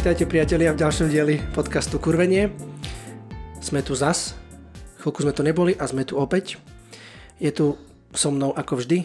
[0.00, 2.48] Vítajte priatelia v ďalšom dieli podcastu Kurvenie.
[3.60, 4.32] Sme tu zas,
[4.96, 6.56] chvíľku sme tu neboli a sme tu opäť.
[7.36, 7.76] Je tu
[8.16, 9.04] so mnou ako vždy,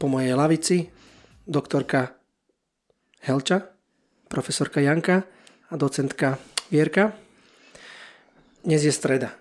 [0.00, 0.88] po mojej lavici,
[1.44, 2.16] doktorka
[3.28, 3.76] Helča,
[4.32, 5.28] profesorka Janka
[5.68, 6.40] a docentka
[6.72, 7.12] Vierka.
[8.64, 9.36] Dnes je streda.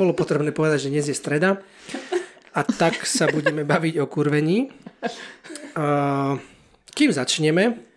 [0.00, 1.60] Bolo potrebné povedať, že dnes je streda
[2.56, 4.72] a tak sa budeme baviť o kurvení.
[5.76, 6.40] Uh,
[6.96, 7.89] kým začneme,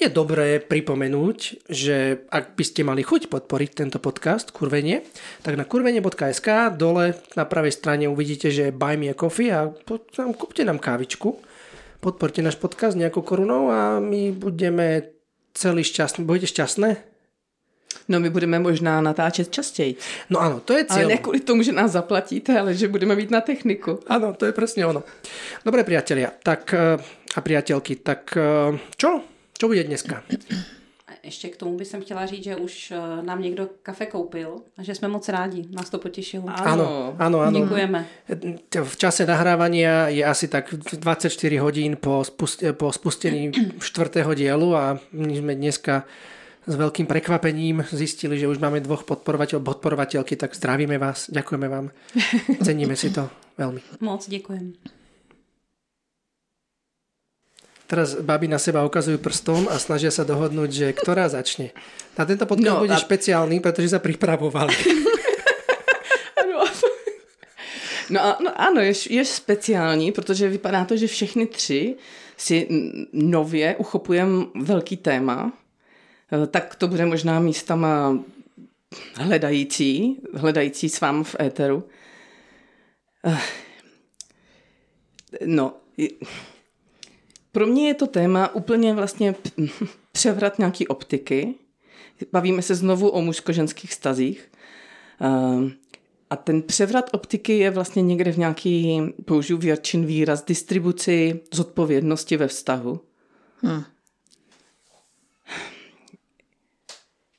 [0.00, 5.04] je dobré pripomenúť, že ak by ste mali chuť podporiť tento podcast Kurvenie,
[5.44, 9.68] tak na kurvenie.sk dole na pravej strane uvidíte, že Buy Me a Coffee a
[10.40, 11.36] kúpte nám kávičku.
[12.00, 15.04] Podporte náš podcast nejakou korunou a my budeme
[15.52, 16.24] celý šťastní.
[16.24, 16.88] Budete šťastné?
[18.08, 20.00] No my budeme možná natáčet častěji.
[20.32, 21.12] No ano, to je cieľ.
[21.12, 24.00] Ale ne kvůli tomu, že nás zaplatíte, ale že budeme mít na techniku.
[24.08, 25.04] Áno, to je presne ono.
[25.60, 26.96] Dobre priatelia, tak eh,
[27.36, 29.39] a priateľky, tak eh, čo?
[29.60, 30.22] Čo bude dneska?
[31.22, 34.94] Ještě k tomu bych chtěla říct, že už eh, nám někdo kafe koupil a že
[34.94, 35.64] jsme moc rádi.
[35.70, 36.48] Nás to potěšilo.
[36.48, 37.60] Áno, áno, áno.
[37.60, 38.06] Děkujeme.
[38.84, 43.52] V čase nahrávania je asi tak 24 hodín po, spust- po spustení
[43.84, 46.08] štvrtého dielu a my sme dneska
[46.66, 51.90] s veľkým prekvapením zistili, že už máme dvoch podporovateľov, podporovateľky, tak zdravíme vás, ďakujeme vám,
[52.64, 53.28] ceníme si to
[53.60, 54.00] veľmi.
[54.00, 54.99] Moc děkujeme.
[57.90, 61.74] Teraz baby na seba ukazujú prstom a snažia sa dohodnúť, že ktorá začne.
[62.14, 64.74] Na tento podcast No, bude a- špeciálny, pretože sa pripravovali.
[68.10, 71.94] No, a- no ano, je, je speciální, protože vypadá to, že všechny tři
[72.36, 72.68] si
[73.12, 75.52] nově uchopujeme velký téma.
[76.32, 78.18] Eh, Tak to bude možná místama
[79.14, 81.84] hledající, hledající s vám v éteru.
[83.24, 83.38] Eh,
[85.46, 85.74] No,
[87.52, 89.34] pro mě je to téma úplně vlastně
[90.12, 91.54] převrat nějaký optiky.
[92.32, 94.50] Bavíme se znovu o mužsko-ženských stazích.
[95.20, 95.72] Ehm,
[96.30, 102.48] A ten převrat optiky je vlastně někde v nějaký, použiju věrčin výraz, distribuci zodpovědnosti ve
[102.48, 103.00] vztahu.
[103.62, 103.82] Hm.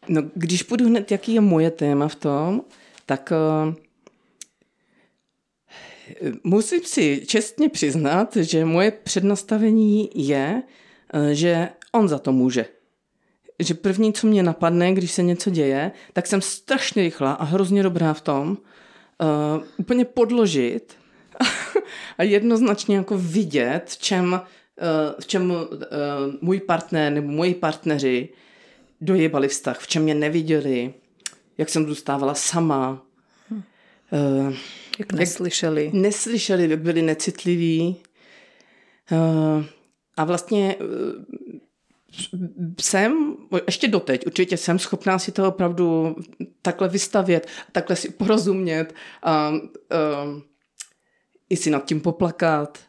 [0.07, 2.61] No, když půjdu hned, jaký je moje téma v tom,
[3.05, 3.75] tak eh,
[6.43, 10.63] musím si čestně přiznat, že moje přednastavení je,
[11.13, 12.65] eh, že on za to může.
[13.59, 17.83] Že první, co mě napadne, když se něco děje, tak jsem strašně rychlá a hrozně
[17.83, 18.57] dobrá v tom
[19.21, 20.95] uh, úplně podložit
[22.17, 24.39] a jednoznačně jako vidět, v čem, uh,
[25.21, 25.57] v čem uh,
[26.41, 28.29] můj partner nebo moji partneři
[29.01, 30.93] dojebali vztah, v čem mě neviděli,
[31.57, 33.01] jak jsem zůstávala sama.
[33.51, 34.53] Uh,
[35.01, 35.91] Jak neslyšeli.
[35.93, 37.95] neslyšeli, jak byli necitliví.
[39.11, 39.65] Uh,
[40.17, 40.87] a vlastně uh,
[42.81, 43.35] jsem,
[43.65, 46.15] ještě doteď, určitě jsem schopná si to opravdu
[46.61, 49.59] takhle vystavět, takhle si porozumět a uh,
[51.49, 52.79] i si nad tím poplakat,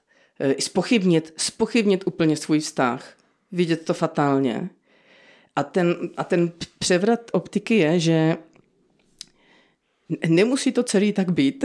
[0.44, 3.16] uh, i spochybnit, spochybnit úplně svůj vztah,
[3.52, 4.70] vidět to fatálně.
[5.56, 8.36] A ten, a ten převrat optiky je, že
[10.28, 11.64] nemusí to celý tak být.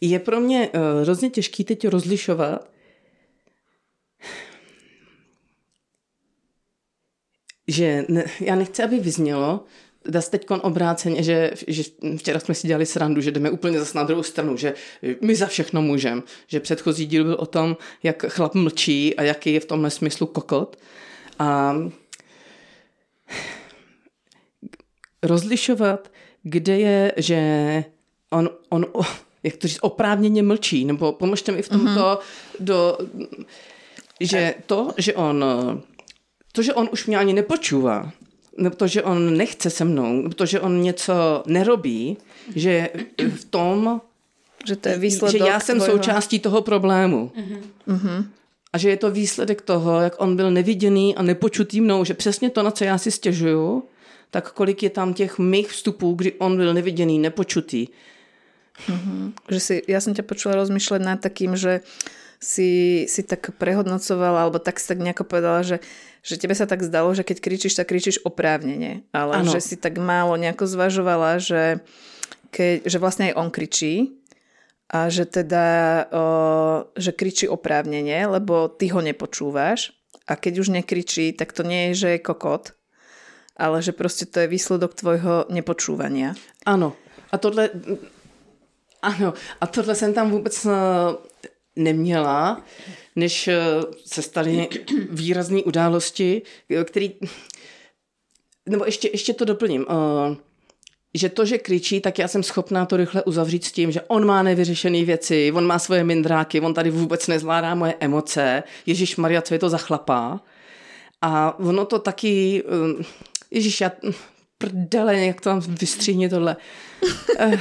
[0.00, 2.70] Je pro mě uh, hrozně těžký teď rozlišovat,
[7.68, 9.64] že ne, já nechci, aby vyznělo,
[10.04, 11.82] zase teď obráceně, že, že
[12.16, 14.74] včera jsme si dělali srandu, že jdeme úplně zase na druhou stranu, že
[15.20, 16.22] my za všechno můžeme.
[16.46, 20.26] Že předchozí díl byl o tom, jak chlap mlčí a jaký je v tomhle smyslu
[20.26, 20.76] kokot.
[21.38, 21.76] A
[25.22, 26.11] rozlišovat,
[26.42, 27.40] kde je, že
[28.30, 28.86] on, on
[29.42, 32.18] jak to říct, oprávněně mlčí, nebo pomožte mi v tomto mm-hmm.
[32.60, 32.98] do,
[34.20, 35.44] že to, že on
[36.52, 38.12] to, že on už mě ani nepočúva,
[38.58, 42.16] nebo to, že on nechce se mnou, nebo to, že on něco nerobí,
[42.54, 42.88] že
[43.36, 44.00] v tom,
[44.66, 45.96] Že to je výsledok že já jsem tvojho...
[45.96, 47.32] součástí toho problému.
[47.86, 48.30] Mhm.
[48.72, 52.50] A že je to výsledek toho, jak on byl neviděný a nepočutý mnou, že přesně
[52.50, 53.84] to, na co já si stěžuju,
[54.32, 57.92] tak kolik je tam těch mých vstupů, kdy on byl neviděný, nepočutý.
[59.52, 61.84] Že si, ja som ťa počula rozmýšľať nad takým, že
[62.40, 65.84] si, si tak prehodnocovala, alebo tak si tak nejako povedala, že,
[66.24, 69.04] že tebe sa tak zdalo, že keď kričíš, tak kričíš oprávnene.
[69.12, 69.52] Ale Áno.
[69.52, 71.84] že si tak málo nejako zvažovala, že,
[72.48, 74.16] keď, že vlastne aj on kričí
[74.88, 75.66] a že teda,
[76.08, 76.24] o,
[76.96, 79.92] že kričí oprávnene, lebo ty ho nepočúvaš
[80.24, 82.72] a keď už nekričí, tak to nie je, že je kokot,
[83.62, 86.34] ale že proste to je výsledok tvojho nepočúvania.
[86.66, 86.98] Ano.
[87.30, 87.70] A tohle,
[89.02, 90.70] ano, a tohle jsem tam vůbec eh,
[91.76, 92.64] neměla.
[93.16, 93.56] než eh,
[94.06, 94.68] se staly
[95.10, 97.14] výrazné události, eh, který...
[98.66, 99.86] Nebo ještě, ještě to doplním.
[101.14, 104.26] Že to, že kričí, tak já jsem schopná to rychle uzavřít s tím, že on
[104.26, 108.62] má nevyřešené věci, on má svoje mindráky, on tady vůbec nezvládá moje emoce.
[108.86, 110.40] Ježíš Maria, co je to za chlapa?
[111.22, 112.64] A ono to taky,
[113.52, 113.92] Ježíš, já
[114.58, 116.56] prdele, jak to tam vystříhni tohle.
[117.38, 117.58] Eh.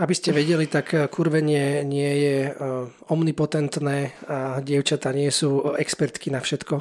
[0.00, 6.32] Aby ste vedeli, tak eh, kurvenie nie je uh, omnipotentné a dievčatá nie sú expertky
[6.32, 6.80] na všetko.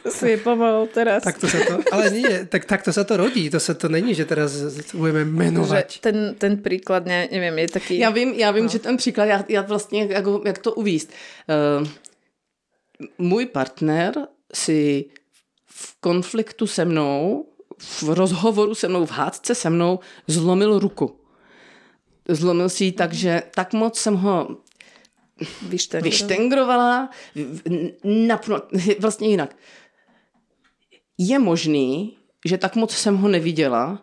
[0.00, 1.20] to si je pomohol teraz.
[1.20, 3.52] Takto sa to, ale nie, tak takto sa to rodí.
[3.52, 4.56] To sa to není, že teraz
[4.96, 6.00] budeme menovať.
[6.00, 8.00] Že ten, ten príklad, ne, neviem, je taký...
[8.00, 8.72] Já vím, já vím, no.
[8.72, 11.12] že ten příklad, já, já vlastně, jak, jak to uvíst.
[11.44, 11.84] Uh,
[13.18, 14.12] můj partner
[14.54, 15.10] si
[15.66, 17.46] v konfliktu se mnou,
[17.78, 21.20] v rozhovoru se mnou, v hádce se mnou zlomil ruku.
[22.28, 24.56] Zlomil si ji tak, že tak moc jsem ho
[26.02, 27.10] vyštengrovala,
[28.98, 29.56] vlastně jinak.
[31.18, 34.02] Je možný, že tak moc jsem ho neviděla,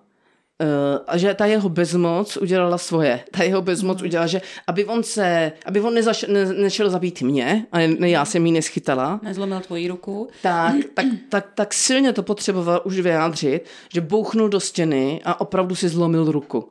[1.08, 3.20] a že ta jeho bezmoc udělala svoje.
[3.32, 4.06] Ta jeho bezmoc mm.
[4.06, 8.26] udělala, že aby on se, aby on nezaš, ne, nešel zabít mě, a ne, já
[8.26, 9.20] jsem jí neschytala.
[9.24, 10.28] Nezlomil tvoji ruku.
[10.42, 15.76] Tak, tak, tak, tak silně to potřeboval už vyjádřit, že bouchnul do stěny a opravdu
[15.76, 16.70] si zlomil ruku.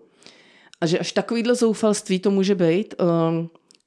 [0.81, 3.47] A že až takovýhle zoufalství to může být, uh,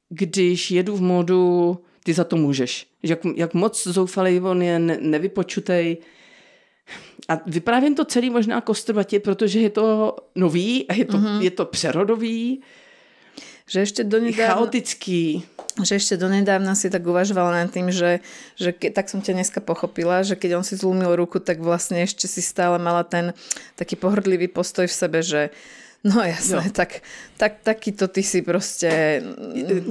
[0.10, 2.88] když jedu v modu ty za to můžeš.
[3.04, 5.98] Že jak, jak moc zoufalý on je, ne, nevypočutej,
[7.30, 11.42] a vyprávím to celý možná kostrbatě, protože je to nový a je to, mm-hmm.
[11.42, 12.62] je to přerodový.
[13.70, 15.46] Že ešte donedávna, chaotický.
[15.78, 18.18] Že ešte donedávna si tak uvažovala nad tým, že,
[18.58, 22.02] že ke, tak som ťa dneska pochopila, že keď on si zlúmil ruku, tak vlastne
[22.02, 23.30] ešte si stále mala ten
[23.78, 25.54] taký pohrdlivý postoj v sebe, že
[26.00, 27.04] No jasné, tak,
[27.36, 29.20] tak takýto ty si proste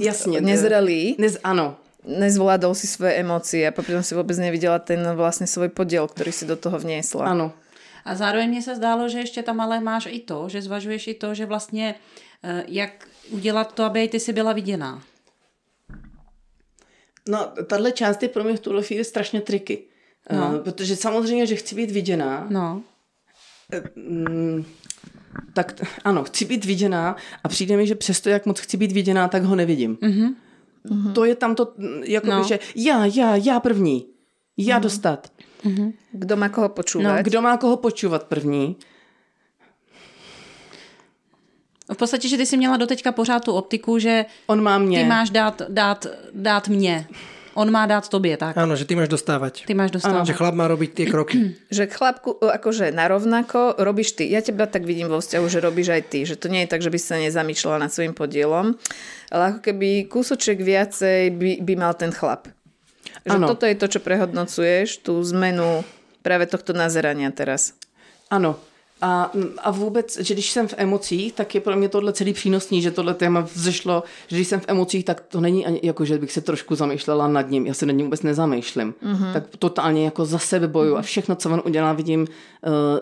[0.01, 1.13] Jasne, nezrelý.
[1.21, 6.07] Nez, áno, nezvládol si svoje emócie a potom si vôbec nevidela ten vlastne svoj podiel,
[6.07, 7.27] ktorý si do toho vniesla.
[7.27, 7.51] Ano.
[8.05, 11.13] A zároveň mně se zdálo, že ještě tam ale máš i to, že zvažuješ i
[11.13, 11.95] to, že vlastně
[12.43, 15.03] eh, jak udělat to, aby ty si byla viděná.
[17.27, 19.83] No, tahle část je pro mě v tuhle chvíli strašně triky.
[20.29, 20.59] Eh, no.
[20.59, 22.47] Protože samozřejmě, že chci být viděná.
[22.49, 22.81] No.
[23.95, 24.65] Mm,
[25.53, 29.27] tak ano, chci být viděná a přijde mi, že přesto, jak moc chci být viděná,
[29.27, 29.95] tak ho nevidím.
[29.95, 30.35] Mm-hmm.
[30.89, 31.13] Mm-hmm.
[31.13, 32.43] To je tam to, jako no.
[32.43, 34.05] že já, já, já první.
[34.57, 34.83] Já mm-hmm.
[34.83, 35.31] dostat.
[35.65, 35.93] Mm-hmm.
[36.11, 37.17] Kdo má koho počúvať?
[37.17, 38.75] No, kdo má koho počúvat první.
[41.93, 44.99] V podstatě, že ty jsi měla doteďka pořád tu optiku, že On má mě.
[44.99, 47.07] ty máš dát, dát, dát mě.
[47.59, 48.55] On má dát tobě, tak.
[48.55, 49.67] Áno, že ty máš dostávať.
[49.67, 50.31] Ty máš dostávať.
[50.31, 51.35] Že chlap má robiť tie kroky.
[51.75, 54.31] že chlapku, akože narovnako robíš ty.
[54.31, 56.23] Ja teba tak vidím vo vzťahu, že robíš aj ty.
[56.23, 58.79] Že to nie je tak, že by sa nezamýšľala nad svojim podielom.
[59.27, 62.47] Ale ako keby kúsoček viacej by, by mal ten chlap.
[63.27, 63.51] Že ano.
[63.51, 65.83] toto je to, čo prehodnocuješ, tú zmenu
[66.23, 67.75] práve tohto nazerania teraz.
[68.31, 68.55] Ano,
[69.01, 69.31] a,
[69.63, 72.91] a vůbec, že když jsem v emocích, tak je pro mě tohle celý přínosný, že
[72.91, 76.31] tohle téma vzešlo, že když jsem v emocích, tak to není ani jako, že bych
[76.31, 78.93] se trošku zamýšlela nad ním, já se nad ním vůbec nezamýšlím.
[79.03, 79.33] Mm-hmm.
[79.33, 82.27] Tak totálně jako za sebe boju a všechno, co on udělá, vidím, uh,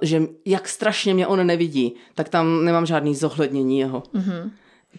[0.01, 4.03] že jak strašně mě on nevidí, tak tam nemám žádný zohlednění jeho.
[4.15, 4.49] Mm-hmm.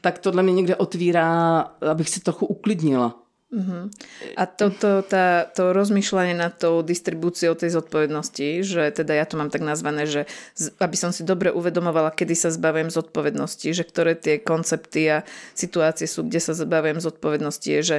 [0.00, 3.14] Tak tohle mě někde otvírá, abych si trochu uklidnila.
[3.48, 3.88] Uh-huh.
[4.36, 9.48] A toto, tá, to rozmýšľanie nad tou distribúciou tej zodpovednosti, že teda ja to mám
[9.48, 10.28] tak nazvané, že
[10.76, 15.18] aby som si dobre uvedomovala, kedy sa zbavujem zodpovednosti, že ktoré tie koncepty a
[15.56, 17.98] situácie sú, kde sa zbavujem zodpovednosti, je, že,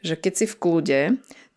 [0.00, 1.00] že keď si v kľude,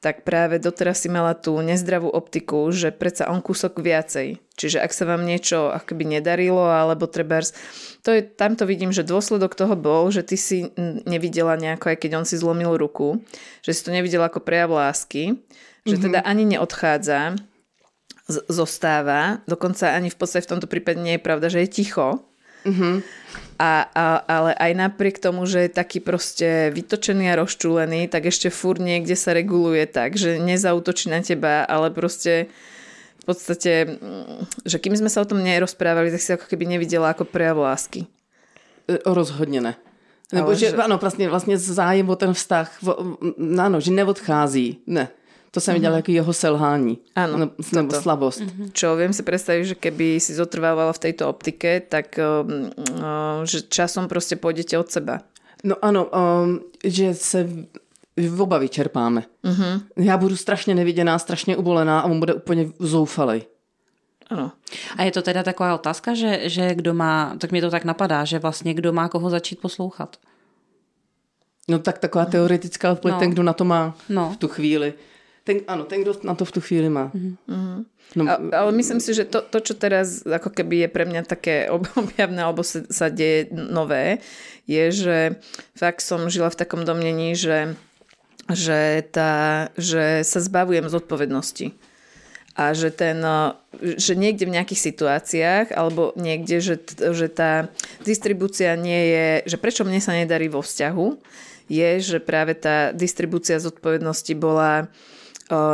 [0.01, 4.41] tak práve doteraz si mala tú nezdravú optiku, že predsa on kúsok viacej.
[4.57, 7.53] Čiže ak sa vám niečo akoby nedarilo, alebo trebárs,
[8.01, 10.73] to je, tam to vidím, že dôsledok toho bol, že ty si
[11.05, 13.21] nevidela nejako, aj keď on si zlomil ruku,
[13.61, 15.37] že si to nevidela ako prejav lásky,
[15.85, 16.05] že mm-hmm.
[16.09, 17.37] teda ani neodchádza,
[18.25, 22.25] z- zostáva, dokonca ani v podstate v tomto prípade nie je pravda, že je ticho,
[22.65, 22.95] Mm-hmm.
[23.61, 28.49] A, a, ale aj napriek tomu, že je taký proste vytočený a rozčúlený, tak ešte
[28.49, 32.49] fur niekde sa reguluje tak, že nezautočí na teba, ale proste
[33.21, 37.13] v podstate, mm, že kým sme sa o tom nerozprávali, tak si ako keby nevidela
[37.13, 38.09] ako prejav lásky.
[38.89, 39.73] E, rozhodně ne.
[40.33, 42.71] Nebo že, že, ano, vlastně, vlastně zájem o ten vztah,
[43.59, 45.09] ano, že neodchází, ne.
[45.51, 45.95] To sa mi mm-hmm.
[45.95, 46.97] jako jeho selhání.
[47.15, 47.37] Áno.
[47.37, 48.01] No, nebo toto.
[48.01, 48.39] slabost.
[48.39, 48.71] Mm-hmm.
[48.71, 53.67] Čo viem si predstaviť, že keby si zotrvávala v tejto optike, tak um, uh, že
[53.67, 55.19] časom proste pôjdete od seba.
[55.67, 57.67] No ano, um, že se
[58.15, 59.23] v oba vyčerpáme.
[59.43, 59.81] Mm-hmm.
[59.95, 63.43] Já budu strašně neviděná, strašně ubolená a on bude úplně zoufalej.
[64.31, 64.51] Ano.
[64.97, 68.25] A je to teda taková otázka, že, že kdo má, tak mě to tak napadá,
[68.25, 70.15] že vlastně kdo má koho začít poslouchat?
[71.67, 73.19] No tak taková teoretická odpověď, No.
[73.19, 74.31] ten, kdo na to má No.
[74.33, 74.93] v tu chvíli.
[75.51, 77.11] Ten, ano, ten, kdo na to v tu chvíli má.
[78.15, 81.27] No, A, ale myslím si, že to, to, čo teraz ako keby je pre mňa
[81.27, 84.23] také ob- objavné alebo sa, sa deje nové,
[84.63, 85.17] je, že
[85.75, 87.75] fakt som žila v takom domnení, že,
[88.47, 91.75] že, tá, že sa zbavujem zodpovednosti.
[92.51, 93.23] A že, ten,
[93.79, 97.71] že niekde v nejakých situáciách alebo niekde, že, že tá
[98.03, 101.15] distribúcia nie je, že prečo mne sa nedarí vo vzťahu,
[101.71, 104.91] je, že práve tá distribúcia zodpovednosti bola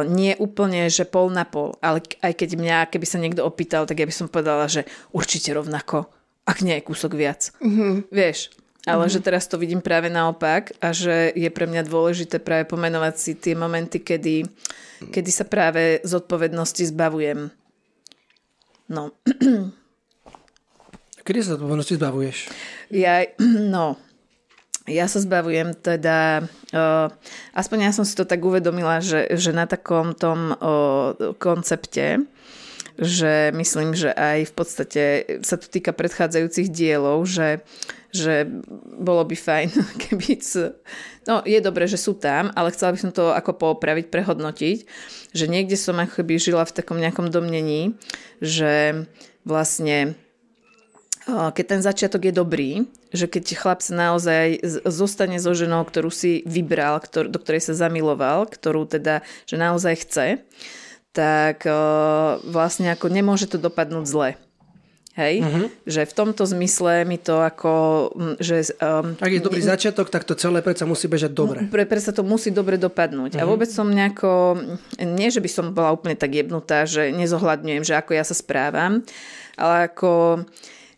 [0.10, 4.02] nie úplne, že pol na pol, ale aj keď mňa, keby sa niekto opýtal, tak
[4.02, 6.10] ja by som povedala, že určite rovnako,
[6.50, 7.54] ak nie je kúsok viac.
[7.62, 8.10] Mm-hmm.
[8.10, 8.52] Vieš,
[8.90, 9.14] ale mm-hmm.
[9.14, 13.32] že teraz to vidím práve naopak a že je pre mňa dôležité práve pomenovať si
[13.38, 14.50] tie momenty, kedy,
[15.14, 17.54] kedy sa práve zodpovednosti zbavujem.
[18.88, 19.12] No,
[21.28, 22.38] Kedy sa zodpovednosti zbavuješ?
[22.88, 24.00] Ja, no,
[24.88, 27.08] ja sa zbavujem teda, uh,
[27.52, 32.24] aspoň ja som si to tak uvedomila, že, že na takom tom uh, koncepte,
[32.98, 35.04] že myslím, že aj v podstate
[35.46, 37.62] sa to týka predchádzajúcich dielov, že,
[38.10, 38.48] že
[38.98, 39.68] bolo by fajn,
[40.08, 40.40] keby...
[40.40, 40.74] c-
[41.28, 44.78] No, je dobré, že sú tam, ale chcela by som to ako poopraviť, prehodnotiť,
[45.36, 48.00] že niekde som ako keby žila v takom nejakom domnení,
[48.40, 49.04] že
[49.44, 50.16] vlastne
[51.28, 52.72] keď ten začiatok je dobrý,
[53.14, 57.74] že keď chlap sa naozaj zostane so ženou, ktorú si vybral, ktor- do ktorej sa
[57.76, 60.28] zamiloval, ktorú teda, že naozaj chce,
[61.16, 61.80] tak o,
[62.46, 64.30] vlastne ako nemôže to dopadnúť zle.
[65.18, 65.42] Hej?
[65.42, 65.68] Uh-huh.
[65.90, 67.72] Že v tomto zmysle mi to ako...
[68.38, 71.66] Že, um, Ak je dobrý začiatok, tak to celé predsa musí bežať dobre.
[71.66, 73.34] pre, pre sa to musí dobre dopadnúť.
[73.34, 73.42] Uh-huh.
[73.42, 74.62] A vôbec som nejako,
[75.02, 79.02] nie že by som bola úplne tak jebnutá, že nezohľadňujem, že ako ja sa správam,
[79.58, 80.46] ale ako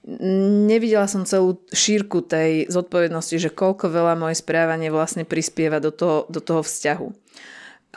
[0.08, 6.24] nevidela som celú šírku tej zodpovednosti, že koľko veľa moje správanie vlastne prispieva do toho,
[6.32, 7.08] do toho vzťahu.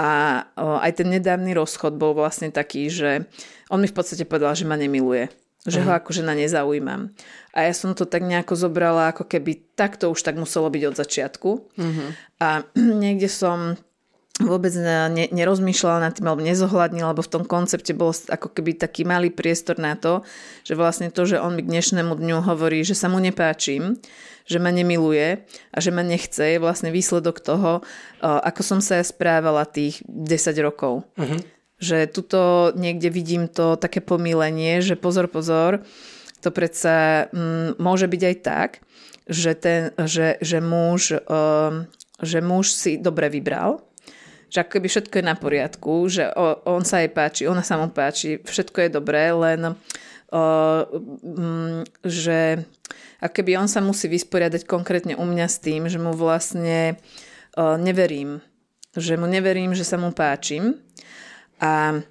[0.01, 3.29] A o, aj ten nedávny rozchod bol vlastne taký, že
[3.69, 5.29] on mi v podstate povedal, že ma nemiluje.
[5.63, 7.15] Že ho ako žena nezaujímam.
[7.55, 10.99] A ja som to tak nejako zobrala, ako keby takto už tak muselo byť od
[10.99, 11.51] začiatku.
[12.43, 12.67] A
[13.05, 13.79] niekde som
[14.49, 19.07] vôbec ne, nerozmýšľala nad tým, alebo nezohľadnila, lebo v tom koncepte bol ako keby taký
[19.07, 20.27] malý priestor na to,
[20.67, 23.99] že vlastne to, že on mi k dnešnému dňu hovorí, že sa mu nepáčim,
[24.47, 27.81] že ma nemiluje a že ma nechce, je vlastne výsledok toho,
[28.21, 31.07] ako som sa ja správala tých 10 rokov.
[31.15, 31.41] Uh-huh.
[31.79, 32.41] Že tuto
[32.75, 35.83] niekde vidím to také pomílenie, že pozor, pozor,
[36.43, 38.71] to predsa mm, môže byť aj tak,
[39.31, 41.87] že, ten, že, že, muž, um,
[42.19, 43.79] že muž si dobre vybral,
[44.53, 46.29] že ako keby všetko je na poriadku, že
[46.69, 49.75] on sa jej páči, ona sa mu páči, všetko je dobré, len o,
[51.25, 52.61] m, že
[53.25, 57.01] ako keby on sa musí vysporiadať konkrétne u mňa s tým, že mu vlastne
[57.57, 58.45] neverím.
[58.93, 60.77] Že mu neverím, že sa mu páčim.
[61.63, 62.05] A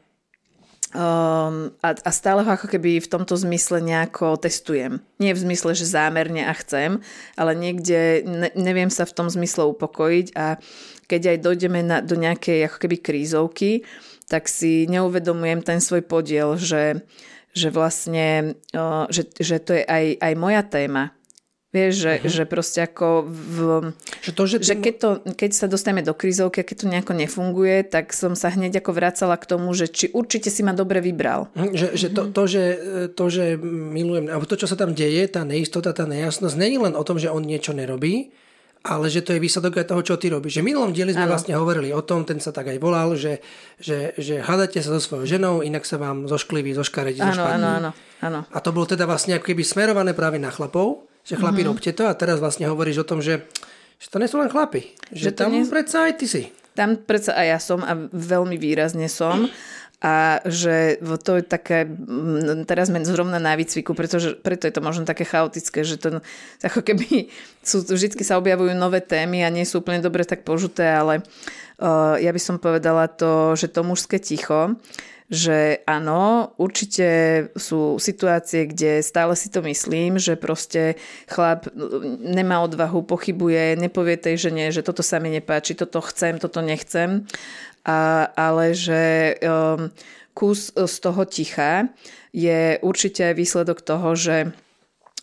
[0.92, 5.00] Um, a, a stále ho ako keby v tomto zmysle nejako testujem.
[5.24, 7.00] Nie v zmysle, že zámerne a chcem,
[7.40, 10.60] ale niekde ne, neviem sa v tom zmysle upokojiť a
[11.12, 13.84] keď aj dojdeme na, do nejakej ako keby krízovky,
[14.32, 17.04] tak si neuvedomujem ten svoj podiel, že,
[17.52, 18.56] že vlastne,
[19.12, 21.12] že, že to je aj, aj moja téma.
[21.72, 22.32] Vieš, že, uh-huh.
[22.36, 23.58] že proste ako v,
[24.20, 27.14] Že to, že, že keď, to, keď sa dostaneme do krízovky a keď to nejako
[27.16, 31.00] nefunguje, tak som sa hneď ako vracala k tomu, že či určite si ma dobre
[31.00, 31.48] vybral.
[31.56, 32.64] Hm, Že, že to, to, že,
[33.16, 36.92] to, že milujem, alebo to, čo sa tam deje, tá neistota, tá nejasnosť, není len
[36.92, 38.36] o tom, že on niečo nerobí,
[38.82, 40.58] ale že to je výsledok aj toho, čo ty robíš.
[40.58, 41.34] Že v minulom dieli sme ano.
[41.38, 43.38] vlastne hovorili o tom, ten sa tak aj volal, že,
[43.78, 47.62] že, že hádate sa so svojou ženou, inak sa vám zoškliví, zoškaredí, Áno, zošpadní.
[47.62, 47.90] áno, áno,
[48.26, 48.40] áno.
[48.50, 51.70] A to bolo teda vlastne ako keby smerované práve na chlapov, že chlapi, mm-hmm.
[51.70, 53.46] robte to a teraz vlastne hovoríš o tom, že,
[54.02, 54.98] že to nie sú len chlapi.
[55.14, 56.44] Že, Že tam nie- predsa aj ty si.
[56.72, 59.46] Tam predsa aj ja som a veľmi výrazne som.
[60.02, 64.82] A že to je také, mm, teraz sme zrovna na výcviku, pretože, preto je to
[64.82, 66.26] možno také chaotické, že to
[66.66, 67.30] ako keby
[67.62, 71.22] sú, vždy sa objavujú nové témy a nie sú úplne dobre tak požuté, ale
[71.78, 74.74] uh, ja by som povedala to, že to mužské ticho,
[75.32, 77.08] že áno, určite
[77.56, 81.00] sú situácie, kde stále si to myslím, že proste
[81.32, 81.72] chlap
[82.20, 87.24] nemá odvahu, pochybuje, nepovie tej žene, že toto sa mi nepáči, toto chcem, toto nechcem,
[87.86, 89.90] a, ale že um,
[90.34, 91.90] kus z toho ticha
[92.32, 94.56] je určite výsledok toho, že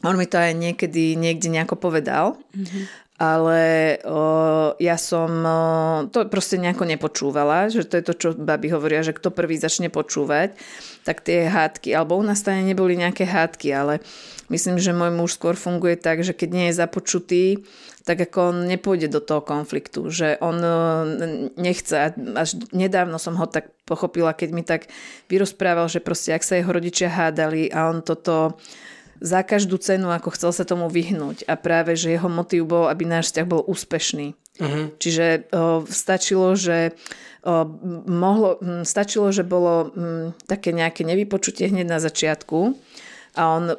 [0.04, 2.84] on mi to aj niekedy niekde nejako povedal mm-hmm.
[3.18, 3.62] ale
[4.06, 4.22] o,
[4.78, 5.58] ja som o,
[6.12, 9.90] to proste nejako nepočúvala, že to je to, čo babi hovoria, že kto prvý začne
[9.90, 10.54] počúvať,
[11.02, 13.94] tak tie hádky, alebo u nás tam neboli nejaké hádky, ale
[14.52, 17.44] myslím, že môj muž skôr funguje tak, že keď nie je započutý,
[18.08, 20.72] tak ako on nepôjde do toho konfliktu, že on o,
[21.60, 22.16] nechce.
[22.16, 24.88] Až nedávno som ho tak pochopila, keď mi tak
[25.28, 28.56] vyrozprával, že proste ak sa jeho rodičia hádali a on toto
[29.20, 31.44] za každú cenu, ako chcel sa tomu vyhnúť.
[31.44, 34.32] A práve, že jeho motív bol, aby náš vzťah bol úspešný.
[34.32, 34.88] Uh-huh.
[34.96, 36.96] Čiže o, stačilo, že
[37.44, 37.68] o,
[38.08, 42.72] mohlo, m, stačilo, že bolo m, také nejaké nevypočutie hneď na začiatku
[43.38, 43.70] a on,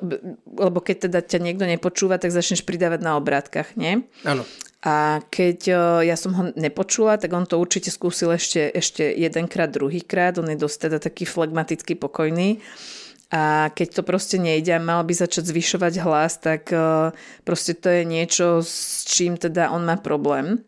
[0.47, 4.07] lebo keď teda ťa niekto nepočúva, tak začneš pridávať na obrátkach, nie?
[4.23, 4.47] Áno.
[4.79, 9.67] A keď o, ja som ho nepočula, tak on to určite skúsil ešte, ešte jedenkrát,
[9.67, 10.39] druhýkrát.
[10.39, 12.63] On je dosť teda taký flegmatický, pokojný.
[13.29, 17.11] A keď to proste nejde a mal by začať zvyšovať hlas, tak uh,
[17.43, 20.63] proste to je niečo, s čím teda on má problém.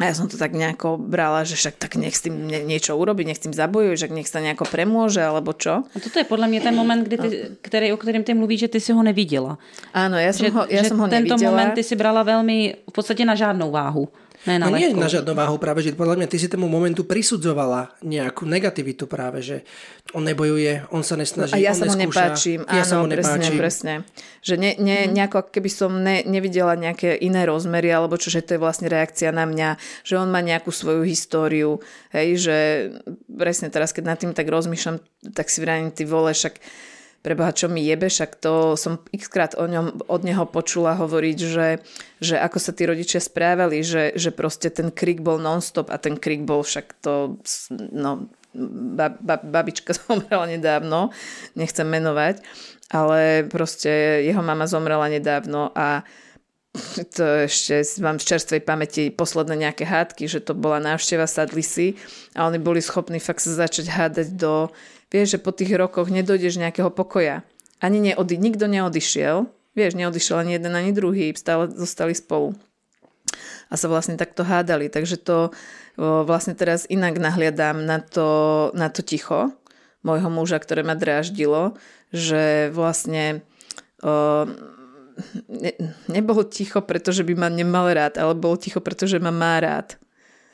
[0.00, 3.28] A ja som to tak nejako brala, že však tak nech s tým niečo urobi,
[3.28, 5.84] nech s tým zabojuje, že nech sa nejako premôže, alebo čo.
[5.84, 7.28] A toto je podľa mňa ten moment, kdy ty,
[7.60, 9.60] který, o kterém ty mluvíš, že ty si ho neviděla.
[9.92, 11.52] Áno, ja som že, ho, ja že som ho tento nevidela.
[11.52, 14.08] moment ty si brala veľmi v podstate na žádnou váhu.
[14.42, 17.04] Ne na No nie na žiadnu váhu práve, že podľa mňa ty si tomu momentu
[17.04, 19.56] prisudzovala nejakú negativitu práve, že
[20.10, 22.60] on nebojuje, on sa nesnaží, A ja on sa mu neskúša, nepáčim.
[22.62, 23.58] ja Áno, sa mu presne, nepáčim.
[23.58, 23.92] presne.
[24.40, 25.12] Že ne, ne, Mhm.
[25.12, 28.88] nejako ako keby som ne, nevidela nejaké iné rozmery, alebo čo, že to je vlastne
[28.88, 31.76] reakcia na mňa, že on má nejakú svoju históriu,
[32.08, 32.56] hej, že
[33.28, 36.56] presne teraz, keď nad tým tak rozmýšľam, tak si vrajím, ty vole, však
[37.20, 41.68] preboha, čo mi jebe, však to som xkrát o ňom, od neho počula hovoriť, že,
[42.20, 46.16] že ako sa tí rodičia správali, že, že proste ten krik bol non-stop a ten
[46.16, 47.36] krik bol však to,
[47.92, 48.32] no,
[48.96, 51.12] bab, bab, babička zomrela nedávno,
[51.54, 52.40] nechcem menovať,
[52.88, 56.02] ale proste jeho mama zomrela nedávno a
[57.16, 61.98] to ešte mám v čerstvej pamäti posledné nejaké hádky, že to bola návšteva Sadlisy
[62.38, 64.70] a oni boli schopní fakt sa začať hádať do
[65.10, 67.42] vieš, že po tých rokoch nedojdeš nejakého pokoja.
[67.82, 72.54] Ani neody, nikto neodišiel, vieš, neodišiel ani jeden, ani druhý, stále zostali spolu.
[73.70, 74.90] A sa vlastne takto hádali.
[74.90, 75.54] Takže to
[76.00, 78.28] vlastne teraz inak nahliadám na to,
[78.74, 79.52] na to ticho
[80.00, 81.76] môjho muža, ktoré ma dráždilo,
[82.08, 83.44] že vlastne
[84.00, 84.48] o,
[85.44, 85.72] ne,
[86.08, 90.00] nebol ticho, pretože by ma nemal rád, ale bol ticho, pretože ma má rád.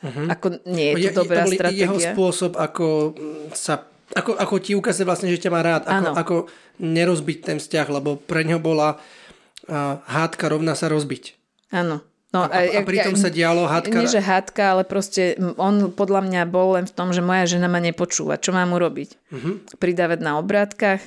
[0.02, 0.26] Uh-huh.
[0.28, 1.82] Ako nie je to dobrá to bol stratégia.
[1.86, 3.14] jeho spôsob, ako
[3.54, 6.36] sa ako, ako ti ukazuje vlastne, že ťa má rád, ako, ako
[6.78, 11.34] nerozbiť ten vzťah, lebo pre ňo bola uh, hádka rovná sa rozbiť.
[11.74, 12.04] Áno.
[12.34, 13.96] No, A, a, a pritom sa dialo hádka...
[13.96, 17.70] Nie, že hádka, ale proste on podľa mňa bol len v tom, že moja žena
[17.70, 18.36] ma nepočúva.
[18.36, 19.10] Čo mám urobiť?
[19.32, 19.62] Uh-huh.
[19.80, 21.00] Pridávať na obrátkach?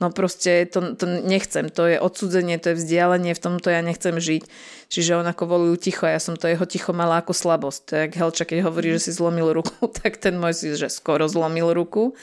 [0.00, 1.68] No proste to, to nechcem.
[1.76, 4.48] To je odsudzenie, to je vzdialenie, v tomto ja nechcem žiť.
[4.88, 7.80] Čiže on ako volil ticho a ja som to jeho ticho mala ako slabosť.
[7.84, 10.88] To je jak Helča, keď hovorí, že si zlomil ruku, tak ten môj si, že
[10.88, 12.16] skoro zlomil ruku.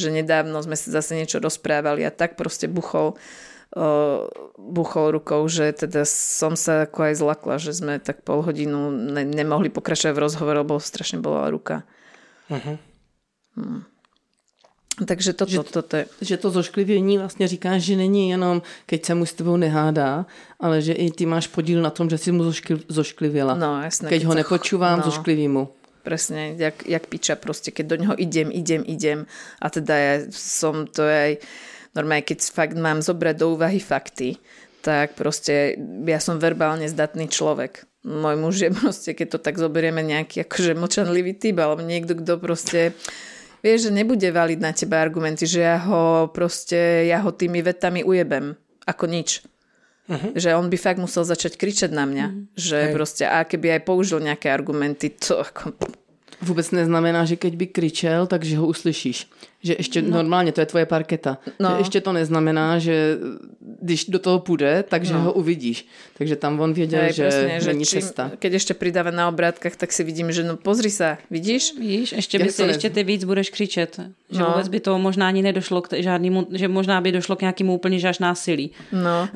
[0.00, 3.20] Že nedávno sme si zase niečo rozprávali a tak proste buchol
[3.76, 4.24] uh,
[4.56, 9.28] buchol rukou, že teda som sa ako aj zlakla, že sme tak pol hodinu ne-
[9.28, 11.84] nemohli pokračovať v rozhovore, lebo strašne bola ruka.
[12.48, 12.80] Uh-huh.
[13.54, 13.84] Hmm.
[15.06, 16.04] Takže toto, že, toto je.
[16.20, 20.26] Že to zošklivění vlastně říkáš, že není jenom, keď se mu s tebou nehádá,
[20.60, 23.54] ale že i ty máš podíl na tom, že si mu zoškli, zošklivěla.
[23.54, 24.08] No, jasné.
[24.08, 25.04] keď, ho sa- nepočúvam, no.
[25.04, 25.68] zošklivím mu.
[26.02, 29.28] Presne, jak, jak piča proste, keď do neho idem, idem, idem
[29.60, 31.44] a teda ja som to aj
[31.92, 34.40] normálne, keď fakt mám zobrať do úvahy fakty,
[34.80, 35.76] tak proste
[36.08, 37.84] ja som verbálne zdatný človek.
[38.00, 42.40] Môj muž je proste, keď to tak zoberieme nejaký akože mlčanlivý typ, alebo niekto, kto
[42.40, 42.96] proste
[43.60, 48.04] vieš, že nebude valiť na teba argumenty, že ja ho proste, ja ho tými vetami
[48.04, 48.56] ujebem.
[48.84, 49.44] Ako nič.
[50.10, 50.34] Uh-huh.
[50.34, 52.26] Že on by fakt musel začať kričať na mňa.
[52.26, 52.58] Uh-huh.
[52.58, 52.92] Že Hej.
[52.96, 55.76] proste, a keby aj použil nejaké argumenty, to ako...
[56.40, 59.28] Vůbec neznamená, že keď by kričel, takže ho uslyšíš.
[59.62, 60.16] Že ještě no.
[60.16, 61.38] normálně, to je tvoje parketa.
[61.60, 61.70] No.
[61.70, 63.18] Že ještě to neznamená, že
[63.82, 65.20] když do toho půjde, takže no.
[65.20, 65.86] ho uvidíš.
[66.18, 68.30] Takže tam on věděl, Hej, že, presne, že není cesta.
[68.38, 71.76] Keď ešte pridáva na obrátkach, tak si vidím, že no pozri sa, vidíš?
[71.80, 74.00] Víš, ještě, by si, ještě ty víc budeš křičet.
[74.30, 74.46] Že No.
[74.46, 77.98] vůbec by to možná ani nedošlo k žádnému, že možná by došlo k nějakému úplně
[77.98, 78.70] že až násilí.
[78.92, 79.28] No,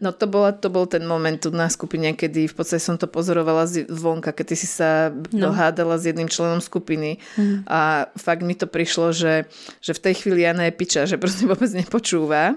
[0.00, 3.06] no to, bola, to bol ten moment tu na skupine, kedy v podstate som to
[3.06, 5.50] pozorovala z vonka, keď ty si sa no.
[5.50, 7.66] dohádala s jedným členom skupiny mm.
[7.66, 9.49] a fakt mi to prišlo, že,
[9.80, 12.56] že v tej chvíli Jana je piča, že proste vôbec nepočúva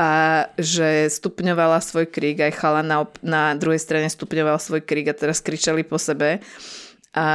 [0.00, 0.10] a
[0.56, 5.14] že stupňovala svoj krík, aj chala na, op- na druhej strane stupňoval svoj krík a
[5.14, 6.40] teraz kričali po sebe
[7.12, 7.26] a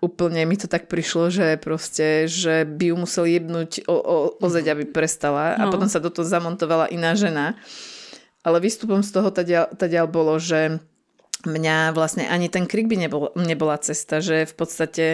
[0.00, 4.46] úplne mi to tak prišlo, že proste, že by ju musel jebnúť o, o, o
[4.48, 5.72] zeď, aby prestala a No.
[5.76, 7.52] potom sa do toho zamontovala iná žena.
[8.40, 10.80] Ale výstupom z toho tadiaľ, tadiaľ bolo, že
[11.46, 15.04] mňa vlastne ani ten krik by nebol, nebola cesta, že v podstate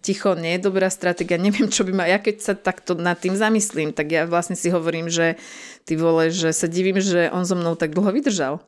[0.00, 3.36] ticho nie je dobrá stratégia, neviem, čo by ma, ja keď sa takto nad tým
[3.36, 5.36] zamyslím, tak ja vlastne si hovorím, že
[5.84, 8.64] ty vole, že sa divím, že on so mnou tak dlho vydržal.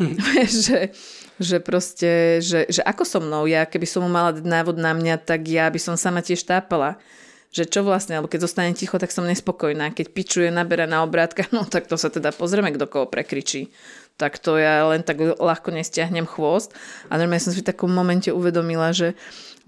[0.00, 0.16] Hm.
[0.64, 0.78] že,
[1.40, 5.22] že proste, že, že ako so mnou, ja keby som mu mala návod na mňa,
[5.22, 6.96] tak ja by som sama tiež tápala
[7.56, 9.88] že čo vlastne, alebo keď zostane ticho, tak som nespokojná.
[9.96, 13.72] Keď pičuje, nabera na obrátka, no tak to sa teda pozrieme, kto koho prekričí
[14.16, 16.72] tak to ja len tak ľahko nestiahnem chvost.
[17.12, 19.12] A normálne som si v takom momente uvedomila, že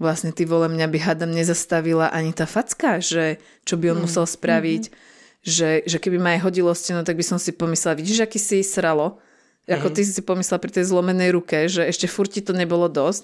[0.01, 4.05] vlastne ty vole mňa by hadam nezastavila ani tá facka, že čo by on mm.
[4.09, 4.83] musel spraviť.
[4.89, 5.07] Mm-hmm.
[5.39, 8.59] Že, že keby ma aj hodilo stenu, tak by som si pomyslela, vidíš, aký si
[8.59, 9.23] sralo?
[9.69, 9.93] Ako mm.
[9.95, 13.23] ty si si pomyslela pri tej zlomenej ruke, že ešte furt ti to nebolo dosť,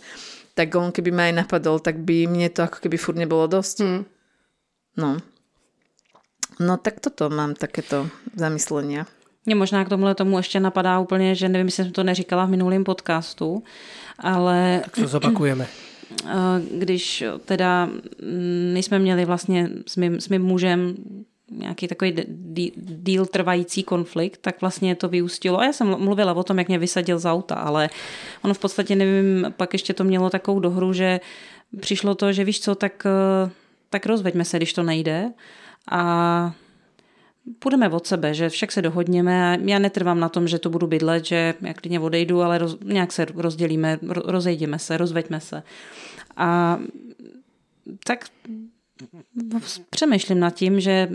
[0.55, 3.77] tak on keby ma aj napadol, tak by mne to ako keby furt nebolo dosť.
[3.83, 4.01] Mm.
[4.95, 5.19] No.
[6.55, 9.11] No tak toto mám takéto zamyslenia.
[9.45, 12.49] Mě možná k tomuhle tomu ještě napadá úplně, že nevím, jestli jsem to neříkala v
[12.49, 13.63] minulém podcastu,
[14.19, 14.81] ale...
[14.83, 15.67] Tak to zopakujeme.
[16.25, 20.95] Eh, když teda mm, my jsme měli vlastně s mým, s mým mužem
[21.51, 22.15] nějaký takový
[22.75, 25.59] díl trvající konflikt, tak vlastně to vyústilo.
[25.59, 27.89] A já jsem mluvila o tom, jak mě vysadil z auta, ale
[28.41, 31.19] ono v podstatě, nevím, pak ještě to mělo takovou dohru, že
[31.79, 33.49] přišlo to, že víš co, tak, eh,
[33.89, 35.31] tak rozveďme se, když to nejde.
[35.91, 36.53] A
[37.59, 40.87] půjdeme od sebe, že však se dohodněme a já netrvám na tom, že to budu
[40.87, 45.63] bydlet, že já klidně odejdu, ale roz, nějak se rozdělíme, rozejdeme se, rozveďme se.
[46.37, 46.79] A
[48.03, 48.25] tak
[49.89, 51.09] přemýšlím nad tím, že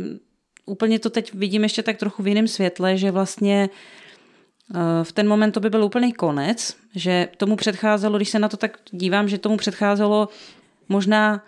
[0.67, 3.69] úplně to teď vidím ještě tak trochu v jiném světle, že vlastně
[4.75, 8.49] eh, v ten moment to by byl úplný konec, že tomu předcházelo, když se na
[8.49, 10.29] to tak dívám, že tomu předcházelo
[10.89, 11.45] možná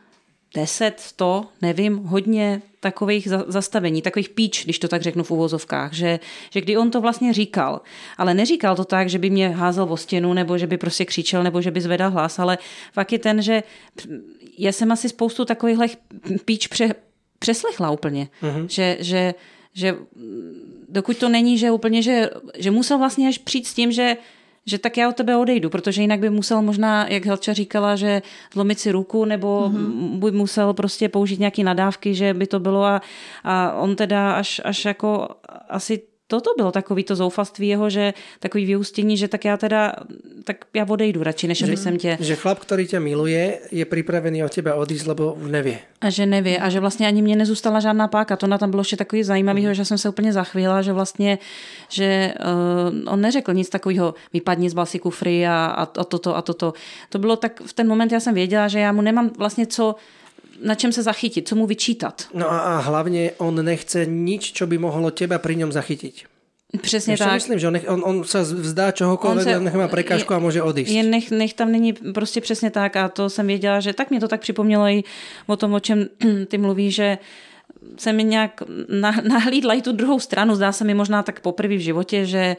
[0.55, 6.21] 10, 100, nevím, hodně takových zastavení, takových píč, když to tak řeknu v uvozovkách, že,
[6.51, 7.81] že kdy on to vlastně říkal,
[8.19, 11.43] ale neříkal to tak, že by mě házel o stěnu, nebo že by prostě křičel,
[11.43, 12.59] nebo že by zvedal hlas, ale
[12.93, 13.63] fakt je ten, že
[14.59, 15.87] já jsem asi spoustu takovýchhle
[16.45, 16.95] píč pře,
[17.39, 18.67] přeslechla úplně, uh-huh.
[18.69, 19.35] že, že,
[19.73, 19.97] že
[20.89, 24.17] dokud to není, že úplně, že, že musel vlastně až přijít s tím, že
[24.67, 28.23] že tak já od tebe odejdu, protože jinak by musel možná, jak Helča říkala, že
[28.53, 30.19] zlomit si ruku, nebo mm-hmm.
[30.19, 33.03] by musel prostě použít nějaké nadávky, že by to bylo a,
[33.45, 35.29] a on teda až, až jako
[35.69, 39.93] asi toto bylo takový to zoufalství jeho, že takový vyústění, že tak já teda,
[40.45, 42.17] tak já odejdu radši, než aby jsem tě...
[42.21, 45.79] Že chlap, který tě miluje, je připravený od tebe odísť, lebo nevě.
[46.01, 48.37] A že nevě a že vlastně ani mě nezůstala žádná páka.
[48.37, 49.75] To na tam bylo ještě takový zajímavý, mm.
[49.75, 51.39] že jsem se úplně zachvíla, že vlastně,
[51.89, 52.35] že
[53.05, 56.73] uh, on neřekl nic takového, vypadni z basy kufry a, a, a toto a toto.
[57.09, 59.95] To bylo tak, v ten moment já jsem věděla, že já mu nemám vlastně co
[60.63, 62.29] na čem se zachytit, co mu vyčítat.
[62.35, 66.27] No a, a hlavně on nechce nič, čo by mohlo teba pri ňom zachytiť.
[66.83, 67.35] Přesně Ještě tak.
[67.35, 70.39] myslím, že on, nech, on, on se vzdá čohokoľvek, on nech má prekážku je, a
[70.39, 70.91] může odísť.
[70.91, 74.21] Je nech, nech tam není prostě přesně tak a to jsem věděla, že tak mě
[74.21, 75.05] to tak připomnělo i
[75.47, 76.09] o tom, o čem
[76.49, 77.19] ty mluví, že
[77.97, 78.63] se mi nějak
[79.29, 80.55] nahlídla i tu druhou stranu.
[80.55, 82.57] Zdá se mi možná tak poprvé v životě, že,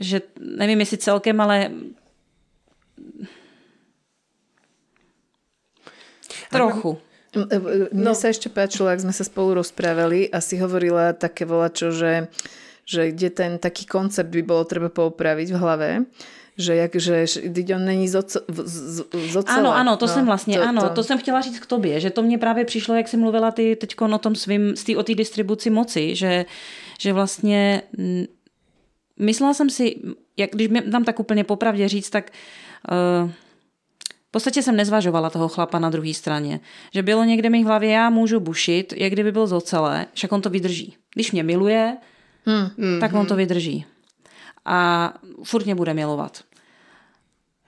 [0.00, 1.70] že nevím, jestli celkem, ale
[6.50, 6.98] trochu.
[7.30, 8.18] Mne no.
[8.18, 12.26] sa ešte páčilo, ak sme sa spolu rozprávali a si hovorila také volačo, že,
[12.82, 15.90] že kde ten taký koncept by bolo treba poupraviť v hlave,
[16.58, 17.24] že, jak, že,
[17.74, 18.18] on není z,
[19.46, 20.88] Ano, ano, to no, jsem vlastně, to, ano, to...
[20.88, 23.76] to jsem chtěla říct k tobě, že to mě právě přišlo, jak jsi mluvila ty
[23.76, 26.44] teď o tom svým, o té distribuci moci, že,
[26.98, 27.82] že vlastně
[29.18, 29.96] myslela jsem si,
[30.36, 32.30] jak, když mi tam tak úplně popravdě říct, tak
[32.90, 33.30] uh,
[34.30, 36.60] v podstatě jsem nezvažovala toho chlapa na druhé straně.
[36.94, 40.42] Že bylo někde mi v hlavě, já můžu bušit, jak kdyby byl zocelé, však on
[40.42, 40.96] to vydrží.
[41.14, 41.96] Když mě miluje,
[42.46, 43.00] hmm.
[43.00, 43.86] tak on to vydrží.
[44.64, 45.12] A
[45.44, 46.44] furt mě bude milovat.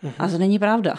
[0.03, 0.13] Hmm.
[0.19, 0.95] A to není pravda.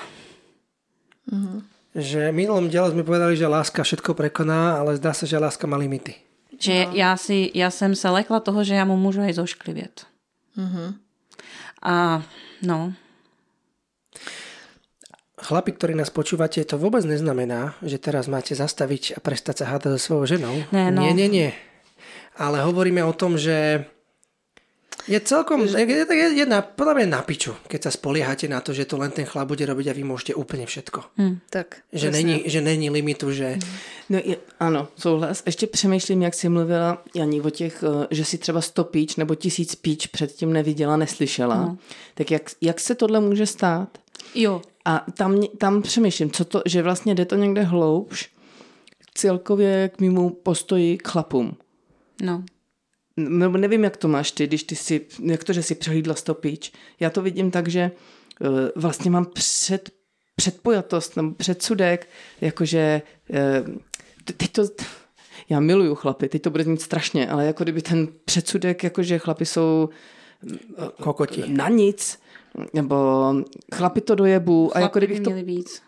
[1.31, 1.63] Hmm.
[1.95, 5.69] Že v minulom diele sme povedali, že láska všetko prekoná, ale zdá se, že láska
[5.69, 6.15] má limity.
[6.59, 6.91] Že no.
[6.93, 10.05] já, si, já jsem se lekla toho, že já mu můžu aj zošklivět.
[10.57, 10.93] Mm-hmm.
[11.83, 12.23] A
[12.61, 12.93] no,
[15.33, 19.97] Chlapi, ktorí nás počúvate, to vôbec neznamená, že teraz máte zastaviť a prestať sa hádať
[19.97, 20.55] so svojou ženou.
[20.69, 21.01] Ne, no.
[21.01, 21.49] Nie, nie, nie.
[22.37, 23.89] Ale hovoríme o tom, že
[25.07, 28.87] je celkom, je, je jedna, podľa mňa na piču, keď sa spoliehate na to, že
[28.87, 30.99] to len ten chlap bude robiť a vy môžete úplne všetko.
[31.19, 31.43] Hmm.
[31.51, 33.59] Tak, že není, že není limitu, že...
[34.09, 35.43] No je, ano, souhlas.
[35.45, 39.35] Ještě přemýšlím, jak jsi mluvila, Janí, o těch, eh, že si třeba 100 píč nebo
[39.35, 41.55] tisíc píč předtím neviděla, neslyšela.
[41.55, 41.77] No.
[42.13, 43.89] Tak jak, jak se tohle může stát?
[44.35, 44.61] Jo.
[44.85, 48.29] A tam, tam přemýšlím, co to, že vlastně jde to někde hloubš
[49.13, 51.57] celkově k mimo postoji k chlapům.
[52.21, 52.43] No.
[53.17, 56.71] Nebo nevím, jak to máš ty, když ty si, jak to, že si přehlídla stopíč.
[56.99, 59.89] Já to vidím tak, že eh, vlastně mám před,
[60.35, 62.09] předpojatost nebo předsudek,
[62.41, 63.01] jakože
[63.33, 63.63] eh,
[64.37, 64.63] teď to,
[65.49, 69.45] já miluju chlapy, teď to bude znít strašně, ale jako kdyby ten předsudek, jakože chlapy
[69.45, 69.89] jsou
[71.01, 71.43] Kokoti.
[71.47, 72.19] na nic,
[72.73, 72.95] nebo
[73.75, 75.81] chlapi to dojebu a jako kdybych to víc.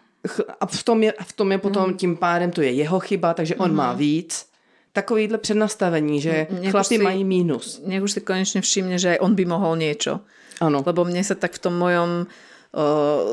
[0.60, 1.98] a v tom je, v tom je potom Mhm.
[1.98, 4.46] tím pádem to je jeho chyba, takže on má víc.
[4.94, 7.82] Takovýhle přednastavení, že Nech už chlapi si- mají mínus.
[7.86, 10.24] Nech už si konečne všimne, že aj on by mohol niečo.
[10.64, 10.80] Ano.
[10.88, 12.26] Lebo mne sa tak v tom mojom
[12.72, 12.84] o,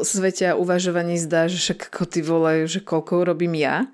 [0.03, 3.87] svete a uvažovaní zdá, že však ako ty vole, že koľko robím ja,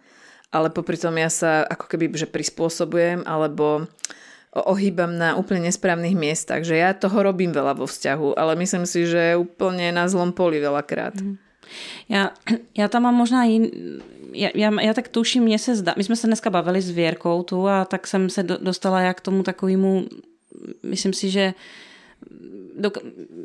[0.48, 3.86] ale popri tom ja sa ako keby že prispôsobujem alebo o-
[4.66, 9.06] ohýbam na úplne nesprávnych miestach, že ja toho robím veľa vo vzťahu, ale myslím si,
[9.06, 11.14] že úplne na zlom poli veľakrát.
[12.08, 12.32] Já,
[12.76, 13.70] já tam mám možná jin...
[14.32, 17.42] Já, já, já tak tuším, mně se zdá, my jsme se dneska bavili s Věrkou
[17.42, 20.04] tu a tak jsem se do, dostala jak k tomu takovému,
[20.82, 21.54] myslím si, že
[22.78, 22.98] dok,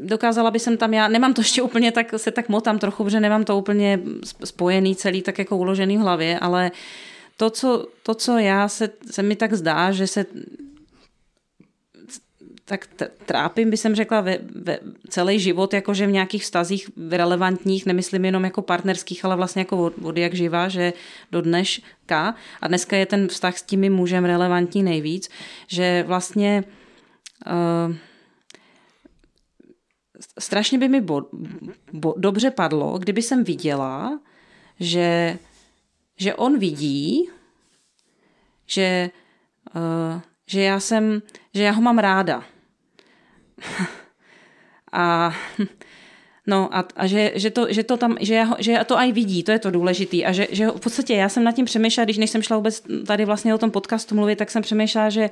[0.03, 3.19] dokázala by jsem tam, já nemám to ještě úplně tak, se tak motám trochu, protože
[3.19, 3.99] nemám to úplně
[4.43, 6.71] spojený celý tak jako uložený v hlavě, ale
[7.37, 10.25] to, co, to, co já se, se mi tak zdá, že se
[12.65, 12.87] tak
[13.25, 18.43] trápím, by jsem řekla, ve, ve celý život, jakože v nějakých vztazích relevantních, nemyslím jenom
[18.43, 20.93] jako partnerských, ale vlastně jako od, od jak živa, že
[21.31, 25.29] do dneška, a dneska je ten vztah s tím mužem relevantní nejvíc,
[25.67, 26.63] že vlastně
[27.45, 27.95] uh,
[30.39, 31.21] strašně by mi bo,
[31.93, 34.19] bo, dobře padlo, kdyby jsem viděla,
[34.79, 35.37] že,
[36.17, 37.29] že on vidí,
[38.65, 39.09] že,
[39.75, 41.21] uh, že já jsem,
[41.53, 42.52] že já ho mám ráda.
[44.91, 45.33] A
[46.47, 49.43] No a, a že, že, to, že, to tam, že, já, že to aj vidí,
[49.43, 50.17] to je to důležité.
[50.17, 52.83] A že, že v podstatě já jsem nad tím přemýšlela, když než jsem šla vůbec
[53.07, 55.29] tady vlastně o tom podcastu mluvit, tak jsem přemýšlela, že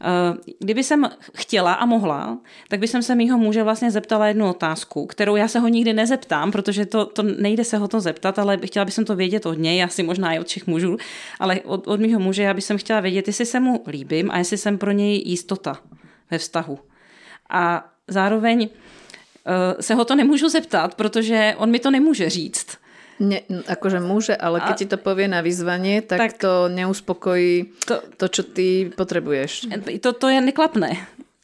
[0.00, 4.50] Uh, kdyby jsem chtěla a mohla, tak by jsem se mýho muže vlastně zeptala jednu
[4.50, 8.38] otázku, kterou já se ho nikdy nezeptám, protože to, to nejde se ho to zeptat,
[8.38, 10.96] ale chtěla bych to vědět od něj, asi možná i od všech mužů,
[11.38, 14.58] ale od, od mýho muže já bych chtěla vědět, jestli se mu líbím a jestli
[14.58, 15.78] jsem pro něj jistota
[16.30, 16.78] ve vztahu.
[17.50, 22.78] A zároveň uh, se ho to nemůžu zeptat, protože on mi to nemůže říct.
[23.20, 27.84] Ne, akože muže, ale keď A- ti to povie na vyzvanie, tak, Tak- to neuspokojí
[27.84, 29.68] To- to, čo ty potrebuješ.
[30.00, 30.96] To, to je neklapné.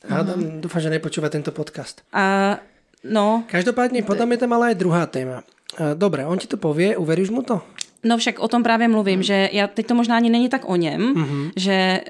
[0.08, 2.00] Hádam, dúfam, že nepočúva tento podcast.
[2.14, 2.56] A
[3.04, 5.42] no, Každopádne, potom je tam ale aj druhá téma.
[5.76, 7.60] E, Dobre, on ti to povie, uveríš mu to?
[8.06, 10.76] No však o tom právě mluvím, že já teď to možná ani není tak o
[10.76, 11.50] něm, mm-hmm.
[11.56, 12.00] že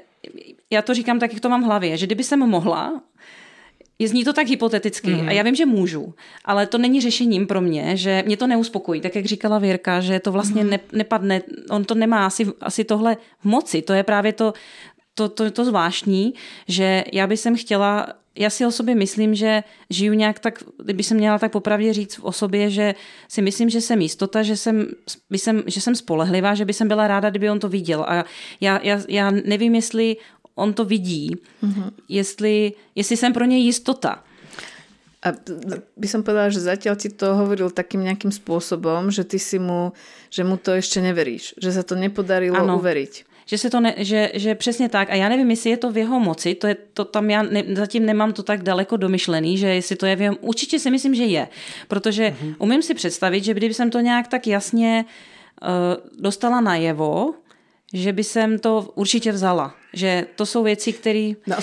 [0.69, 3.01] já to říkám tak, jak to mám v hlavě, že kdyby jsem mohla,
[4.05, 5.27] zní to tak hypoteticky mm-hmm.
[5.27, 6.13] a já vím, že můžu,
[6.45, 10.19] ale to není řešením pro mě, že mě to neuspokojí, tak jak říkala Věrka, že
[10.19, 10.69] to vlastně mm-hmm.
[10.69, 14.53] ne, nepadne, on to nemá asi, asi tohle v moci, to je právě to,
[15.17, 16.33] to, to, to zvláštní,
[16.67, 21.03] že já bych sem chtěla, já si o sobě myslím, že žiju nějak tak, kdyby
[21.03, 22.95] jsem měla tak popravdě říct o sobě, že
[23.27, 24.87] si myslím, že jsem jistota, že jsem,
[25.29, 28.05] by jsem, že jsem spolehlivá, že by jsem byla ráda, kdyby on to viděl.
[28.07, 28.25] A
[28.61, 30.17] já, já, já nevím, jestli
[30.57, 31.91] on to vidí, mm-hmm.
[32.09, 34.23] jestli, jestli jsem pro něj jistota.
[35.25, 35.33] A
[35.97, 39.91] by som povedala, že zatiaľ ti to hovoril takým nejakým spôsobom, že ty si mu,
[40.29, 41.57] že mu to ešte neveríš.
[41.57, 42.77] Že sa to nepodarilo Ano.
[42.77, 43.25] uveriť.
[43.47, 45.09] Že, se to ne, že, že přesně tak.
[45.09, 47.63] A já nevím, jestli je to v jeho moci, to, je, to tam já ne,
[47.75, 51.15] zatím nemám to tak daleko domyšlený, že jestli to je v jeho, určitě si myslím,
[51.15, 51.47] že je.
[51.87, 52.55] Protože mm-hmm.
[52.59, 55.67] umím si představit, že kdyby jsem to nějak tak jasně uh,
[56.21, 57.33] dostala najevo,
[57.93, 59.75] že by jsem to určitě vzala.
[59.93, 61.31] Že to jsou věci, které...
[61.47, 61.55] No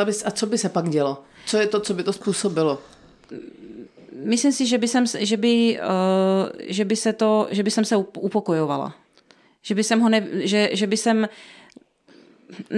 [0.00, 1.22] a bys, a co by se pak dělo?
[1.46, 2.78] Co je to, co by to způsobilo?
[4.12, 7.84] Myslím si, že by, jsem, že by, uh, že by, se to, že by jsem
[7.84, 8.94] se up- upokojovala.
[9.62, 11.28] Že by jsem ho ne, že, že by jsem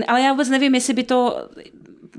[0.07, 1.49] ale já vůbec nevím, jestli by to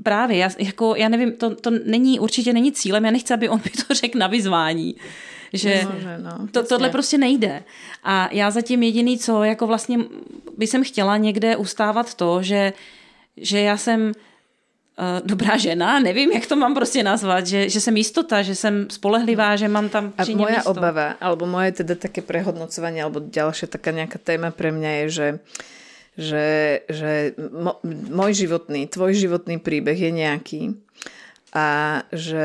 [0.02, 3.60] právě, já, jako, já nevím, to, to není, určitě není cílem, já nechci, aby on
[3.64, 4.96] mi to řekl na vyzvání.
[5.52, 7.62] Že No, že no, to, tohle prostě nejde.
[8.04, 9.98] A já zatím jediný, co jako vlastně
[10.56, 12.72] by jsem chtěla někde ustávat to, že,
[13.36, 17.96] že já jsem uh, dobrá žena, nevím, jak to mám prostě nazvat, že, že jsem
[17.96, 20.70] jistota, že jsem spolehlivá, že mám tam A moja místo.
[20.70, 25.28] obava, alebo moje teda také prehodnocovanie, alebo ďalšia taká nejaká téma pre mňa je, že
[26.20, 26.46] že,
[26.90, 27.32] že
[28.12, 30.62] môj životný, tvoj životný príbeh je nejaký
[31.54, 31.66] a
[32.12, 32.44] že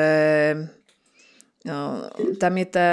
[1.65, 2.89] no, tam je tá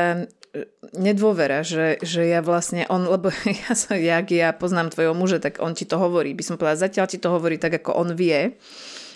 [0.93, 3.33] nedôvera, že, že ja vlastne, on, lebo
[3.65, 6.37] ja, som, jak ja poznám tvojho muža, tak on ti to hovorí.
[6.37, 8.57] By som povedala, zatiaľ ti to hovorí tak, ako on vie.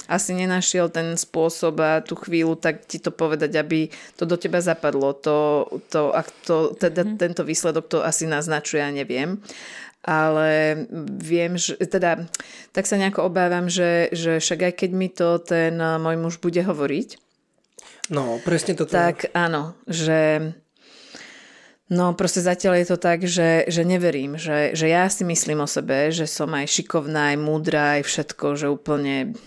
[0.06, 4.62] Asi nenašiel ten spôsob a tú chvíľu tak ti to povedať, aby to do teba
[4.62, 5.18] zapadlo.
[5.26, 7.18] To, to, ak to, teda mm.
[7.18, 9.42] tento výsledok to asi naznačuje, ja neviem
[10.06, 10.86] ale
[11.18, 12.30] viem, že teda
[12.70, 16.62] tak sa nejako obávam, že, že však aj keď mi to ten môj muž bude
[16.62, 17.25] hovoriť,
[18.10, 18.94] No, presne toto.
[18.94, 20.52] Tak áno, že
[21.86, 25.70] No proste zatiaľ je to tak, že, že neverím, že, že ja si myslím o
[25.70, 29.38] sebe, že som aj šikovná, aj múdra, aj všetko, že úplne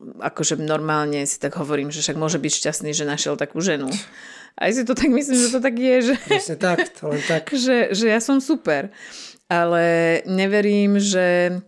[0.00, 3.88] akože normálne si tak hovorím, že však môže byť šťastný, že našiel takú ženu.
[4.60, 7.48] Aj si to tak myslím, že to tak je, že, Presne tak, to len tak.
[7.64, 8.92] že, že ja som super.
[9.48, 11.60] Ale neverím, že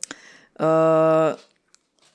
[0.61, 1.37] uh,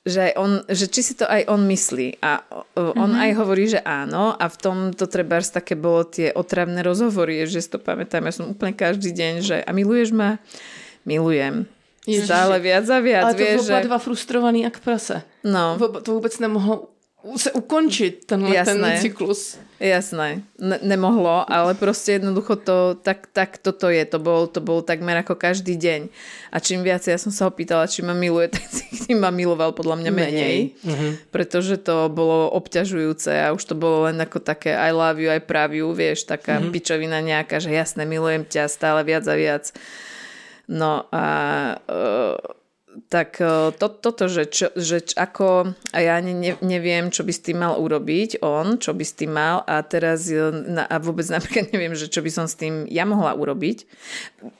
[0.07, 2.23] že, on, že či si to aj on myslí.
[2.23, 3.23] A uh, on mm-hmm.
[3.27, 7.59] aj hovorí, že áno a v tom to treba také bolo tie otravné rozhovory, že
[7.59, 10.39] si to pamätám, ja som úplne každý deň, že a miluješ ma?
[11.03, 11.67] Milujem.
[12.07, 12.23] Ježiši.
[12.23, 13.23] Stále viac a viac.
[13.27, 13.83] Ale to vieš, že...
[13.83, 15.27] dva frustrovaný jak prase.
[15.43, 15.75] No.
[15.75, 16.87] To vůbec nemohlo
[17.35, 19.57] se ukončit, tenhle ten cyklus.
[19.77, 24.81] Jasné, ne- nemohlo, ale proste jednoducho to, tak, tak toto je, to bol, to bol
[24.81, 26.09] takmer ako každý deň.
[26.49, 28.65] A čím viac ja som sa ho pýtala, či ma miluje, tak
[29.05, 30.57] tým ma miloval podľa mňa menej, menej.
[30.81, 31.11] Uh-huh.
[31.29, 35.37] pretože to bolo obťažujúce a už to bolo len ako také I love you, I
[35.37, 36.73] prav you, vieš, taká uh-huh.
[36.73, 39.69] pičovina nejaká, že jasné, milujem ťa stále viac a viac.
[40.65, 41.25] No a
[41.85, 42.56] uh,
[43.05, 47.45] tak e, to, toto, že, čo, že ako, a ja ne, neviem, čo by s
[47.45, 50.41] tým mal urobiť on, čo by s tým mal a teraz e,
[50.81, 53.85] a vôbec napríklad neviem, že čo by som s tým ja mohla urobiť.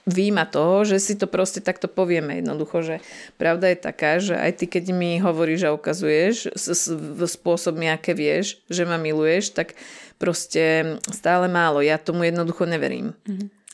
[0.06, 2.96] Výjima toho, že si to proste takto povieme jednoducho, že
[3.36, 6.54] pravda je taká, že aj ty, keď mi hovoríš a ukazuješ
[6.94, 9.74] v spôsob, aké vieš, že ma miluješ, tak
[10.20, 11.80] proste stále málo.
[11.80, 13.16] Ja tomu jednoducho neverím.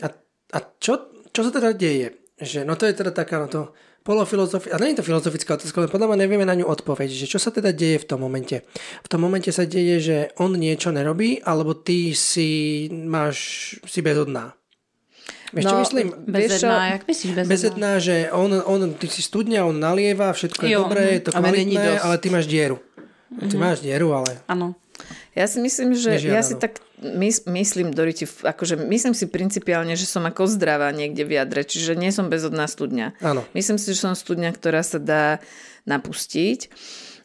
[0.04, 0.12] A,
[0.54, 2.14] a čo, čo sa teda deje?
[2.38, 3.72] Že, no to je teda taká, no to
[4.04, 7.24] polofilozofická, a nie je to filozofická otázka, ale podľa mňa nevieme na ňu odpoveď, že
[7.24, 8.60] čo sa teda deje v tom momente.
[9.00, 14.52] V tom momente sa deje, že on niečo nerobí, alebo ty si máš, si bezodná.
[15.56, 16.06] Vieš, no, čo myslím?
[16.28, 17.50] Bezedná, jak myslíš bezedná?
[17.54, 21.32] Bezedná, že on, on, ty si studňa, on nalieva, všetko je jo, dobré, je to
[21.32, 22.76] kvalitné, ale ty máš dieru.
[22.76, 23.48] Mm-hmm.
[23.48, 24.42] Ty máš dieru, ale...
[24.50, 24.76] Áno.
[25.32, 26.36] Ja si myslím, že Nežiadanou.
[26.36, 31.26] ja si tak mys, myslím, Doriti, akože myslím si principiálne, že som ako zdravá niekde
[31.26, 33.18] v jadre, čiže nie som bezodná studňa.
[33.24, 33.42] Áno.
[33.56, 35.42] Myslím si, že som studňa, ktorá sa dá
[35.88, 36.70] napustiť.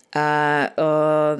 [0.09, 0.27] A
[0.73, 1.33] uh,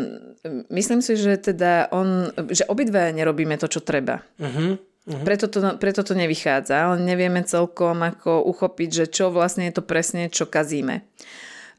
[0.70, 4.22] myslím si, že teda on, že obidve nerobíme to, čo treba.
[4.38, 4.78] Uh-huh.
[5.10, 5.26] Uh-huh.
[5.26, 9.82] Preto, to, preto to nevychádza, ale nevieme celkom ako uchopiť, že čo vlastne je to
[9.82, 11.02] presne, čo kazíme.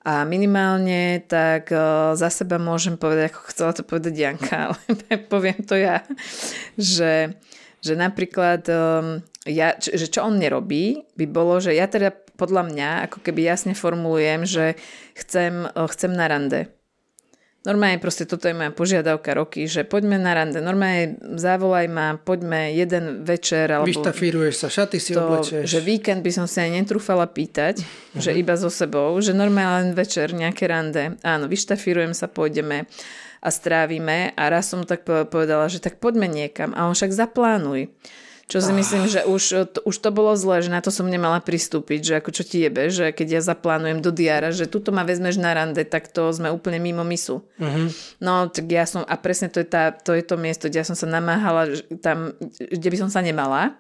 [0.01, 1.69] A minimálne tak
[2.17, 4.81] za seba môžem povedať, ako chcela to povedať Janka, ale
[5.29, 6.01] poviem to ja,
[6.81, 7.37] že,
[7.85, 8.65] že napríklad
[9.45, 13.77] ja, že čo on nerobí, by bolo, že ja teda podľa mňa ako keby jasne
[13.77, 14.81] formulujem, že
[15.13, 16.73] chcem, chcem na rande.
[17.61, 20.65] Normálne proste toto je moja požiadavka roky, že poďme na rande.
[20.65, 23.69] Normálne zavolaj ma, poďme jeden večer.
[23.69, 25.69] Alebo Vyštafíruješ sa, šaty si to, oblečieš.
[25.69, 28.17] Že víkend by som sa aj netrúfala pýtať, uh-huh.
[28.17, 31.21] že iba so sebou, že normálne večer nejaké rande.
[31.21, 32.89] Áno, vyštafírujem sa, pôjdeme
[33.45, 34.33] a strávime.
[34.41, 36.73] A raz som tak povedala, že tak poďme niekam.
[36.73, 37.93] A on však zaplánuj.
[38.51, 41.39] Čo si myslím, že už to, už to bolo zle, že na to som nemala
[41.39, 45.07] pristúpiť, že ako čo ti jebe, že keď ja zaplánujem do diára, že tuto ma
[45.07, 47.47] vezmeš na rande, tak to sme úplne mimo misu.
[47.63, 47.87] Uh-huh.
[48.19, 50.87] No, tak ja som, a presne to je, tá, to je to miesto, kde ja
[50.87, 53.79] som sa namáhala tam, kde by som sa nemala.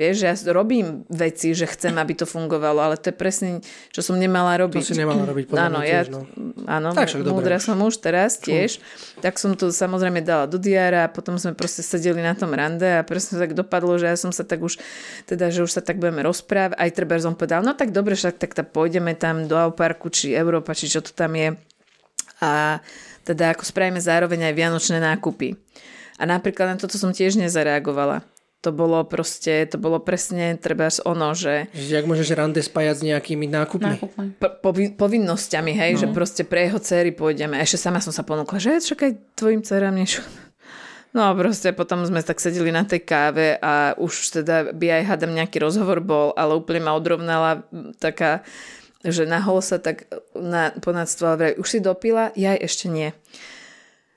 [0.00, 3.60] Vieš, že ja robím veci, že chcem, aby to fungovalo, ale to je presne,
[3.92, 4.80] čo som nemala robiť.
[4.80, 6.24] To si nemala robiť, podľa áno, ja, no.
[6.64, 8.80] Áno, tak, múdra som už teraz tiež.
[8.80, 9.20] Fú.
[9.20, 12.88] Tak som to samozrejme dala do diára a potom sme proste sedeli na tom rande
[12.88, 14.80] a presne tak dopadlo, že ja som sa tak už,
[15.28, 16.80] teda, že už sa tak budeme rozprávať.
[16.80, 20.32] Aj treba som povedal, no tak dobre, však tak, tak pôjdeme tam do Auparku, či
[20.32, 21.60] Európa, či čo to tam je.
[22.40, 22.80] A
[23.28, 25.60] teda ako spravíme zároveň aj vianočné nákupy.
[26.16, 28.24] A napríklad na toto som tiež nezareagovala
[28.60, 31.72] to bolo proste, to bolo presne treba ono, že...
[31.72, 33.96] Že ak môžeš rande spájať s nejakými nákupmi.
[33.96, 34.26] nákupmi.
[34.36, 34.70] Po,
[35.00, 36.00] povinnosťami, hej, no.
[36.04, 37.56] že proste pre jeho céry pôjdeme.
[37.56, 40.20] Ešte sama som sa ponúkla, že čakaj tvojim dcerám niečo.
[41.10, 45.02] No a proste potom sme tak sedeli na tej káve a už teda by aj
[45.10, 47.66] hádam nejaký rozhovor bol, ale úplne ma odrovnala
[47.98, 48.46] taká,
[49.02, 50.06] že nahol sa tak
[50.38, 52.30] na, ponadstvala, už si dopila?
[52.38, 53.10] Ja ešte nie.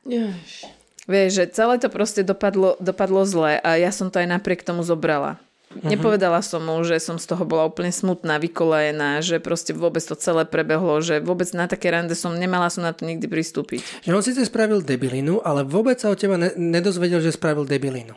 [0.05, 0.69] Jež.
[1.03, 4.87] Vieš, že celé to proste dopadlo, dopadlo zle a ja som to aj napriek tomu
[4.87, 5.35] zobrala.
[5.73, 5.89] Uh-huh.
[5.89, 10.13] Nepovedala som mu, že som z toho bola úplne smutná, vykolajená, že proste vôbec to
[10.13, 14.05] celé prebehlo, že vôbec na také rande som nemala som na to nikdy pristúpiť.
[14.05, 18.13] Že on síce spravil debilinu, ale vôbec sa od teba ne- nedozvedel, že spravil debilinu.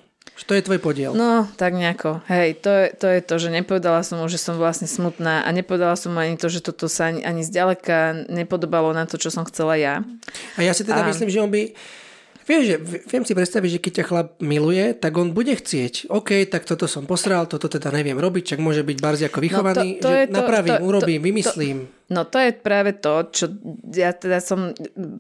[0.46, 1.16] To je tvoj podiel.
[1.16, 2.20] No, tak nejako.
[2.28, 5.48] Hej, to je, to je to, že nepovedala som mu, že som vlastne smutná a
[5.50, 9.32] nepovedala som mu ani to, že toto sa ani, ani zďaleka nepodobalo na to, čo
[9.32, 10.04] som chcela ja.
[10.54, 11.08] A ja si teda a...
[11.08, 11.72] myslím, že on by
[12.46, 12.76] Vieš, že,
[13.10, 16.06] viem si predstaviť, že keď ťa chlap miluje, tak on bude chcieť.
[16.06, 19.98] OK, tak toto som posral, toto teda neviem robiť, čak môže byť barzi ako vychovaný,
[19.98, 21.78] No to- to že to- napravím, to- urobím, to- vymyslím.
[22.06, 23.50] No to je práve to, čo
[23.90, 24.70] ja teda som,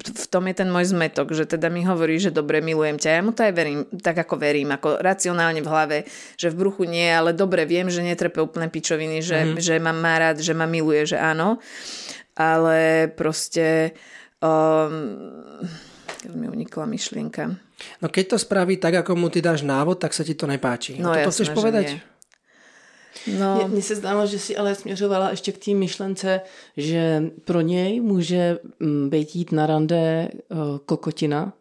[0.06, 3.10] v tom je ten môj zmetok, že teda mi hovorí, že dobre, milujem ťa.
[3.10, 5.98] Ja mu to aj verím, tak ako verím, ako racionálne v hlave,
[6.38, 9.58] že v bruchu nie, ale dobre, viem, že netrepe úplne pičoviny, že, mm-hmm.
[9.58, 11.58] že ma má rád, že ma miluje, že áno.
[12.38, 13.98] Ale proste...
[14.38, 15.66] Um,
[16.34, 17.54] mi unikla myšlienka.
[18.02, 20.96] No keď to spraví tak, ako mu ty dáš návod, tak sa ti to nepáči.
[20.96, 21.86] No toto jasné, chceš že povedať?
[21.92, 22.00] nie.
[23.38, 26.40] No, Mně, se zdálo, že si ale směřovala ještě k té myšlence,
[26.76, 31.52] že pro něj může mm, být jít na rande uh, kokotina,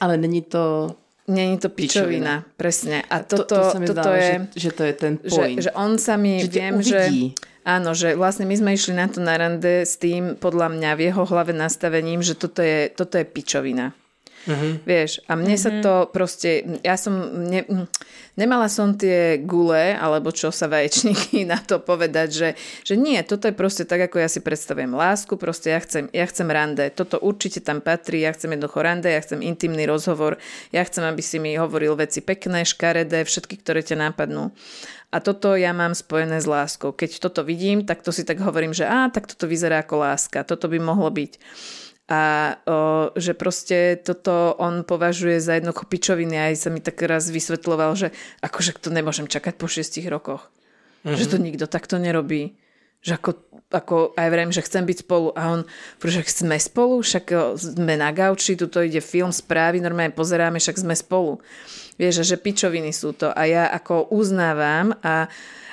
[0.00, 0.94] ale není to...
[1.28, 2.44] není to pičovina, Pičovina.
[2.56, 3.02] presne.
[3.10, 4.48] A to, toto, to se mi toto zdá, je...
[4.54, 5.62] že, že to je ten že, point.
[5.62, 6.98] že on sa mi, Že viem, že...
[6.98, 7.34] uvidí.
[7.62, 11.00] Áno, že vlastne my sme išli na to na rande s tým, podľa mňa, v
[11.06, 13.94] jeho hlave nastavením, že toto je, toto je pičovina.
[14.42, 14.82] Mhm.
[14.82, 17.14] Vieš, a mne sa to proste, ja som,
[17.46, 17.62] ne,
[18.34, 22.48] nemala som tie gule, alebo čo sa vaječníky na to povedať, že,
[22.82, 26.26] že nie, toto je proste tak, ako ja si predstavujem lásku, proste ja chcem, ja
[26.26, 30.42] chcem rande, toto určite tam patrí, ja chcem jednoducho rande, ja chcem intimný rozhovor,
[30.74, 34.50] ja chcem, aby si mi hovoril veci pekné, škaredé, všetky, ktoré ťa nápadnú.
[35.12, 36.96] A toto ja mám spojené s láskou.
[36.96, 40.40] Keď toto vidím, tak to si tak hovorím, že á, tak toto vyzerá ako láska,
[40.40, 41.36] toto by mohlo byť.
[42.10, 46.34] A o, že proste toto on považuje za jedno pičoviny.
[46.34, 48.08] Aj sa mi tak raz vysvetloval, že
[48.42, 50.50] akože to nemôžem čakať po šiestich rokoch.
[51.06, 51.18] Mm-hmm.
[51.18, 52.58] Že to nikto takto nerobí.
[53.02, 53.30] Že ako,
[53.74, 55.34] ako aj vrem, že chcem byť spolu.
[55.34, 55.60] A on,
[56.02, 60.94] že sme spolu, však sme na gauči, tuto ide film, správy, normálne pozeráme, však sme
[60.94, 61.42] spolu.
[61.98, 63.30] Vieš, že pičoviny sú to.
[63.30, 65.26] A ja ako uznávam a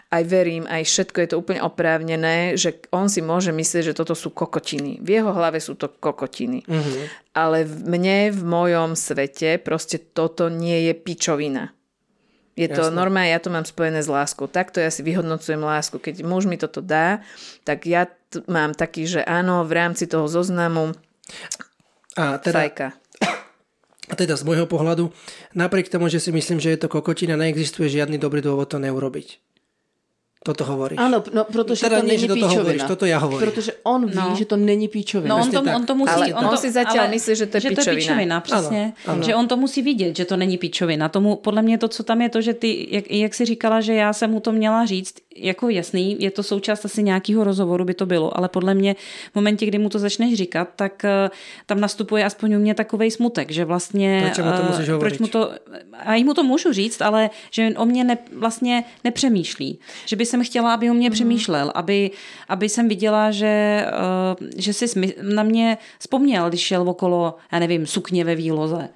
[0.09, 4.17] aj verím, aj všetko je to úplne oprávnené, že on si môže myslieť, že toto
[4.17, 4.97] sú kokotiny.
[5.05, 6.65] V jeho hlave sú to kokotiny.
[6.65, 7.03] Mm-hmm.
[7.37, 11.77] Ale mne, v mojom svete, proste toto nie je pičovina.
[12.57, 12.97] Je to Jasné.
[12.97, 14.49] normálne, ja to mám spojené s láskou.
[14.49, 15.95] Takto ja si vyhodnocujem lásku.
[15.95, 17.23] Keď muž mi toto dá,
[17.63, 20.91] tak ja t- mám taký, že áno, v rámci toho zoznamu
[22.19, 22.87] A teda, fajka.
[24.09, 25.07] a teda z môjho pohľadu,
[25.55, 29.39] napriek tomu, že si myslím, že je to kokotina, neexistuje žiadny dobrý dôvod to neurobiť.
[30.39, 30.95] Toto hovoríš.
[31.03, 32.59] Ano, no, protože Teda to nie, není toto píčovina.
[32.63, 33.43] hovoríš, toto ja hovorím.
[33.51, 34.35] Protože on ví, No.
[34.39, 35.35] že to není píčovina.
[35.35, 36.11] No on to, on to musí...
[36.15, 38.93] Ale on to, si zatiaľ myslí, že to je že to je pičovina, přesně.
[39.05, 39.23] Ano, ano.
[39.23, 41.09] Že on to musí vidět, že to není pičovina.
[41.11, 43.93] Tomu, podle mě to, co tam je to, že ty, jak, jak jsi říkala, že
[43.93, 47.93] já jsem mu to měla říct, jako jasný, je to součást asi nějakého rozhovoru by
[47.93, 48.95] to bylo, ale podle mě
[49.31, 51.29] v momentě, kdy mu to začneš říkat, tak eh,
[51.65, 54.21] tam nastupuje aspoň u mě takovej smutek, že vlastně...
[54.23, 55.51] Proč mu to eh, musíš proč mu to,
[55.93, 59.79] a i mu to můžu říct, ale že o mě ne, vlastně nepřemýšlí.
[60.05, 62.11] Že by jsem chtěla, aby o mě přemýšlel, aby,
[62.47, 67.87] aby jsem viděla, že, eh, že si na mě vzpomněl, když šel okolo, já nevím,
[67.87, 68.89] sukně ve výloze.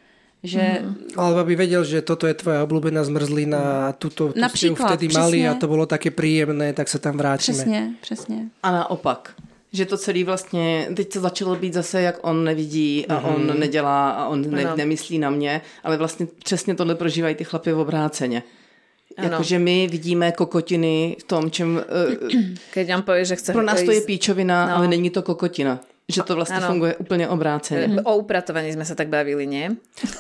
[0.44, 0.84] Že
[1.16, 5.08] Alebo aby vedel, že toto je tvoja obľúbená zmrzlina a tuto, tu ste ju vtedy
[5.08, 7.56] mali a to bolo také príjemné, tak sa tam vrátime.
[7.56, 8.38] přesně, přesně.
[8.64, 9.34] A naopak.
[9.74, 13.26] Že to celý vlastně, teď to začalo být zase, jak on nevidí a Mhm.
[13.36, 14.76] on nedělá a on ne, Ano.
[14.78, 18.44] nemyslí na mě, ale vlastně přesně tohle prožívají ty chlapy v obráceně.
[19.18, 21.78] Jakože my vidíme kokotiny v tom, čem...
[21.78, 22.32] Uh,
[22.74, 23.54] Keď on povie, že chce...
[23.54, 24.76] pro nás to je píčovina, No.
[24.76, 25.80] ale není to kokotina.
[26.04, 26.68] Že to vlastně Ano.
[26.68, 28.04] funguje úplně obráceně.
[28.04, 29.72] O upratovaní sme sa tak bavili, nie?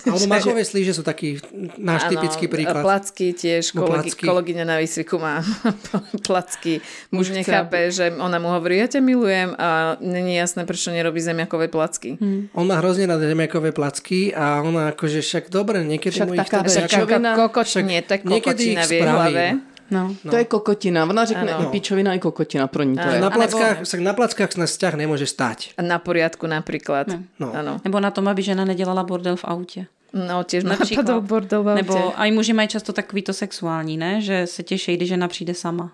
[0.07, 1.43] Alebo makové slíže sú taký
[1.75, 2.87] náš typický príklad.
[2.87, 4.23] Placky tiež, No, kolegy, placky.
[4.23, 5.43] kolegyňa na výsviku má
[6.27, 6.79] placky.
[7.11, 11.19] Muž chce, nechápe, že ona mu hovorí, ja ťa milujem a není jasné, prečo nerobí
[11.19, 12.15] zemiakové placky.
[12.15, 12.47] Hmm.
[12.55, 16.47] On má hrozne na zemiakové placky a ona akože však dobre, niekedy Však mu ich
[16.47, 16.69] taká teda...
[16.69, 17.29] však pičovina.
[17.35, 19.45] Kokoč, Však nie, to je niekedy kokočina ich v jej hlave.
[19.93, 20.09] No.
[20.25, 20.31] No.
[20.31, 21.05] To je kokotina.
[21.05, 21.63] Ona řekne Ano.
[21.63, 22.65] i píčovina, i kokotina.
[22.67, 23.13] Pro ní to Ano.
[23.13, 23.21] je.
[23.21, 25.77] Na plackách, však na plackách sa vzťah nemôže stať.
[25.77, 27.13] A na poriadku napríklad.
[27.37, 27.53] No.
[27.53, 27.77] Ano.
[27.85, 29.85] Nebo na tom, aby žena nedělala bordel v autě.
[30.13, 31.81] No, tiež napadol bordel v aute.
[31.81, 34.21] Nebo a i muži mají často takový to sexuální, ne?
[34.21, 35.91] Že se těší, když žena přijde sama.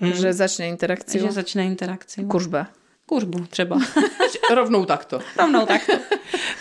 [0.00, 1.26] Že začne interakciu.
[1.26, 2.24] Že začne interakci.
[2.24, 2.66] Kuržba.
[3.06, 3.78] Kuřbu třeba.
[4.54, 5.18] Rovnou takto.
[5.38, 5.90] Rovnou tak.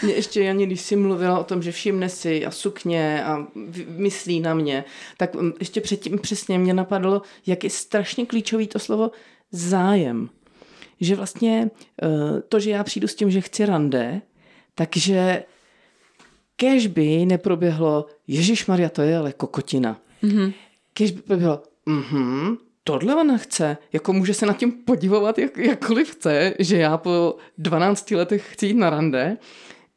[0.04, 3.48] Mě ještě, Jani, když jsi mluvila o tom, že všimne si a sukně a
[3.88, 4.84] myslí na mě,
[5.18, 9.12] tak mm, ještě předtím přesně mě napadlo, jak je strašně klíčový to slovo
[9.52, 10.30] zájem.
[11.00, 11.70] Že vlastně
[12.04, 14.22] eh, to, že já přijdu s tím, že chci rande,
[14.76, 15.44] takže
[16.56, 20.02] kež by neproběhlo, Ježíš Maria, to je ale kokotina.
[20.24, 20.54] Mm-hmm.
[20.94, 26.12] Kež by proběhlo, mhm, tohle ona chce, jako může se nad tím podivovat, jak, jakkoliv
[26.12, 29.38] chce, že já po 12 letech chci jít na rande,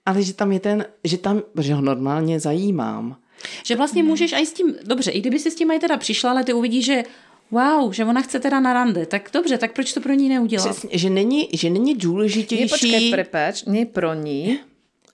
[0.06, 3.16] ale že tam je ten, že tam, že ho normálně zajímám.
[3.64, 6.30] Že vlastně můžeš i s tím, dobře, i kdyby si s tím aj teda přišla,
[6.30, 7.04] ale ty uvidíš, že
[7.50, 10.70] wow, že ona chce teda na rande, tak dobře, tak proč to pro ní neudělat?
[10.70, 13.10] Přesně, že není, že není Nie, počkaj, důležitější...
[13.10, 14.58] prepáč, nie pro ní,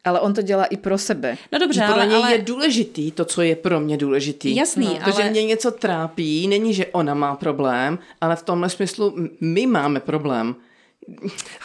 [0.05, 1.39] Ale on to dělá i pro sebe.
[1.53, 4.57] No dobře, podle ale, něj ale je důležitý to, co je pro mě důležitý.
[4.57, 8.43] Jasný, no, To, že ale- mě něco trápí, není, že ona má problém, ale v
[8.43, 10.55] tomhle smyslu my máme problém.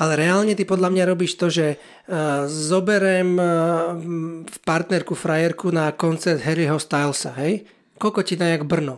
[0.02, 3.46] Ale reálne ty podľa mňa robíš to, že uh, zoberem uh,
[4.50, 7.62] v partnerku, frajerku na koncert Harryho Stylesa, hej?
[8.02, 8.98] Kokotina jak Brno.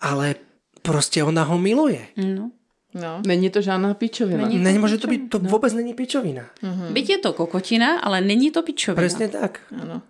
[0.00, 0.40] Ale
[0.80, 2.00] proste ona ho miluje.
[2.16, 2.48] no.
[2.94, 3.22] No.
[3.26, 4.46] Není to žádná píčovina.
[4.46, 4.62] Není.
[4.62, 6.46] Nemôže to byť, to vôbec není pičovina.
[6.94, 9.02] byť je to kokotina, ale není to pičovina.
[9.02, 9.66] Presne tak.
[9.74, 10.06] Ano.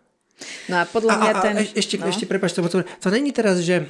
[0.68, 1.54] No a podľa A, mňa a, ten...
[1.56, 2.12] a ešte, no.
[2.12, 3.88] ešte prepáč, to, to, to není teraz, že,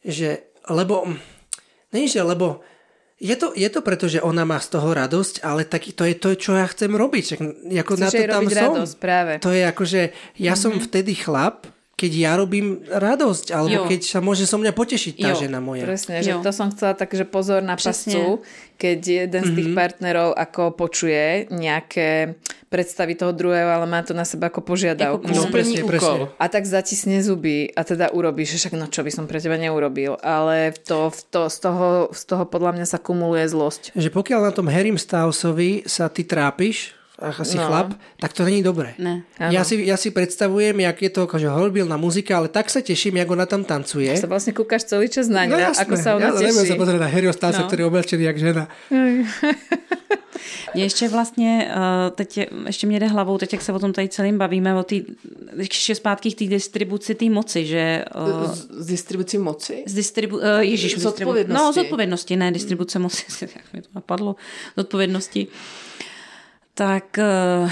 [0.00, 1.04] že lebo,
[1.92, 2.64] není, že lebo
[3.20, 6.16] je to, je to preto, že ona má z toho radosť, ale tak to je
[6.16, 7.22] to, čo ja chcem robiť.
[7.36, 7.40] Čak,
[7.84, 8.56] ako na Chceš to jej tam som.
[8.72, 9.32] radosť, práve.
[9.44, 10.02] To je ako, že
[10.40, 11.68] ja som vtedy chlap,
[12.00, 13.88] keď ja robím radosť, alebo Jo.
[13.92, 15.84] keď sa môže so mňa potešiť tá Jo, žena moja.
[15.84, 16.40] Presne, že Jo.
[16.40, 17.92] to som chcela tak, že pozor na Presne.
[17.92, 18.40] pascu,
[18.80, 18.98] keď
[19.28, 22.40] jeden z tých partnerov ako počuje nejaké
[22.72, 25.28] predstavy toho druhého, ale má to na seba ako požiadavku.
[25.28, 26.32] No presne, presne.
[26.40, 29.60] A tak zatisne zuby a teda urobíš, že však no čo by som pre teba
[29.60, 30.16] neurobil.
[30.24, 33.92] Ale to, to, z, toho, z toho podľa mňa sa kumuluje zlosť.
[33.92, 37.66] Že pokiaľ na tom Harrym Stylesovi sa ty trápiš, ach, asi No.
[37.68, 37.88] chlap,
[38.20, 38.94] tak to není dobré.
[38.98, 39.22] Ne.
[39.38, 43.16] Ja si, ja si predstavujem, jak je to akože horbilná muzika, ale tak sa teším,
[43.20, 44.08] jak ona tam tancuje.
[44.16, 46.68] Sa vlastne kúkaš celý čas na ňa, No jasné, ako sa ona ja teší.
[46.68, 47.68] sa pozrieť na Harryho Stylesa, No.
[47.68, 48.64] ktorý je oblečený jak žena.
[50.74, 53.92] Mě ještě vlastně, eh, teď je- ještě mě jde hlavou, teď jak se o tom
[53.92, 55.02] tady celým bavíme, o tý,
[55.56, 59.82] ještě zpátky k té distribuci té moci, že eh, Z, z distribuci moci?
[59.86, 60.36] z distribu...
[60.36, 61.64] Uh, ježiš, Z distribu- odpovědnosti.
[61.64, 64.36] No, z odpovědnosti, ne distribuce moci, jak mi to napadlo,
[64.76, 65.46] z odpovědnosti.
[66.74, 67.70] Tak, eh,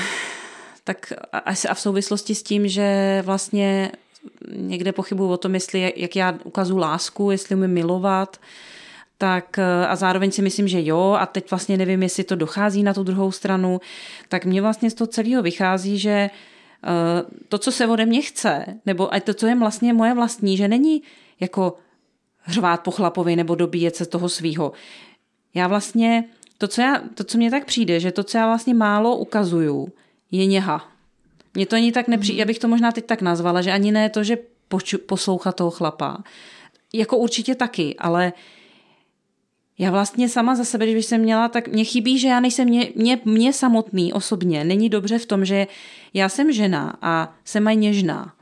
[0.84, 1.38] tak a,
[1.68, 3.92] a v souvislosti s tím, že vlastně
[4.56, 8.40] někde pochybuju o tom, jestli jak já ukazuju lásku, jestli umím milovat,
[9.18, 12.82] tak eh, a zároveň si myslím, že jo, a teď vlastně nevím, jestli to dochází
[12.82, 13.80] na tu druhou stranu,
[14.28, 16.30] tak mě vlastně z toho celého vychází, že eh,
[17.48, 20.68] to, co se ode mě chce, nebo a to, co je vlastně moje vlastní, že
[20.68, 21.02] není
[21.40, 21.76] jako
[22.38, 24.72] hřvát po chlapovi nebo dobíjet se toho svýho.
[25.54, 26.24] Já vlastně,
[26.58, 29.88] to co, já, to, co mě tak přijde, že to, co já vlastně málo ukazuju,
[30.30, 30.88] je něha.
[31.54, 34.10] Mně to ani tak nepřijde, já bych to možná teď tak nazvala, že ani ne
[34.10, 34.38] to, že
[34.68, 36.24] poču, poslouchat toho chlapa.
[36.92, 38.32] Jako určitě taky, ale
[39.78, 42.88] já vlastně sama za sebe, když jsem měla, tak mě chybí, že já nejsem mě,
[42.94, 44.64] mě, mě samotný osobně.
[44.64, 45.66] Není dobře v tom, že
[46.14, 48.34] já jsem žena a jsem aj něžná.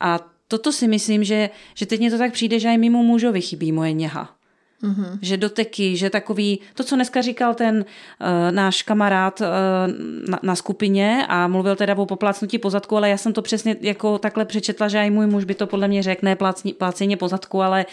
[0.00, 3.40] A toto si myslím, že, že teď mě to tak přijde, že aj mimo mužovi
[3.40, 4.36] chybí moje něha.
[4.84, 5.18] Mm-hmm.
[5.22, 9.46] Že doteky, že takový, to, co dneska říkal ten uh, náš kamarád uh,
[10.28, 14.18] na, na skupině a mluvil teda o poplácnutí pozadku, ale já jsem to přesně jako
[14.18, 17.62] takhle přečetla, že aj můj muž by to podle mě řekl, ne plácni, plácení pozadku,
[17.62, 17.86] ale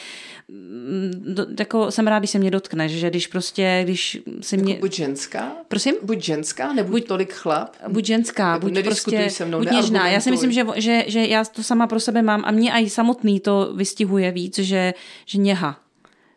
[0.49, 4.75] mm, do, jako jsem rád, když se mě dotkneš, že když prostě, když si mě...
[4.75, 5.51] Buď ženská?
[5.67, 5.95] Prosím?
[6.03, 7.75] Buď ženská, nebo buď tolik chlap?
[7.87, 10.09] buď ženská, Nebo buď prostě se mnou, buď něžná.
[10.09, 12.89] Já si myslím, že, že, že já to sama pro sebe mám a mě aj
[12.89, 14.93] samotný to vystihuje víc, že,
[15.25, 15.80] že něha.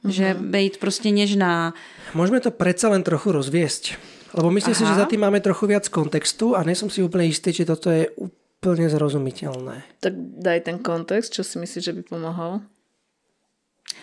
[0.05, 0.13] Mm-hmm.
[0.13, 1.75] Že být prostě něžná.
[2.15, 3.97] Môžeme to predsa len trochu rozviesť.
[4.35, 4.93] Lebo myslím si, Aha.
[4.93, 7.89] že za tým máme trochu viac kontextu a nie som si úplne istý, či toto
[7.89, 10.03] je úplne zrozumiteľné.
[10.03, 12.61] Tak daj ten kontext, čo si myslíš, že by pomohol?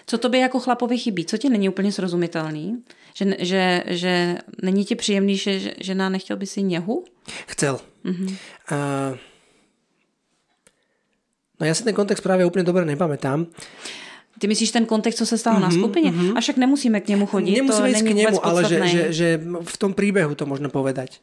[0.06, 1.26] Co tobě jako chlapovi chybí?
[1.26, 2.84] Co ti není úplně srozumitelný?
[3.14, 7.04] Že, že, že není ti příjemný, že že žena nechtěl by si něhu?
[7.48, 7.80] Chcel.
[8.06, 8.38] Mm-hmm.
[8.72, 9.18] Uh,
[11.60, 13.46] no ja si ten kontext práve úplne dobre nepamätám.
[14.40, 16.12] Ty myslíš ten kontext, co se stalo mm-hmm, na skupině?
[16.12, 16.38] Mm-hmm.
[16.38, 19.28] A však nemusíme k němu chodit, Nemusíme ísť k nemu, ale že, že, že
[19.64, 21.22] v tom príbehu to možno povedať.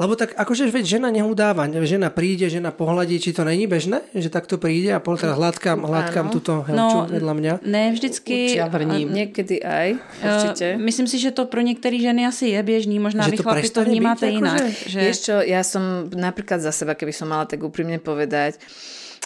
[0.00, 4.32] Lebo tak akože veď žena nehudáva, žena príde, žena pohľadí, či to není bežné, že
[4.32, 7.52] takto príde a pol teraz hladkám, hladkám túto helču vedľa mňa.
[7.68, 8.56] ne vždycky.
[8.56, 9.12] Ja vrním.
[9.12, 9.88] Niekedy aj,
[10.24, 10.66] určite.
[10.80, 13.42] Uh, myslím si, že to pro některé ženy asi je běžný, možná Že vy to
[13.42, 14.60] chlapi to vnímáte byť jinak.
[14.60, 14.98] akože- Že...
[15.00, 15.82] Vieš čo, ja som
[16.16, 18.56] napríklad za seba, keby som mala tak úprimne povedať,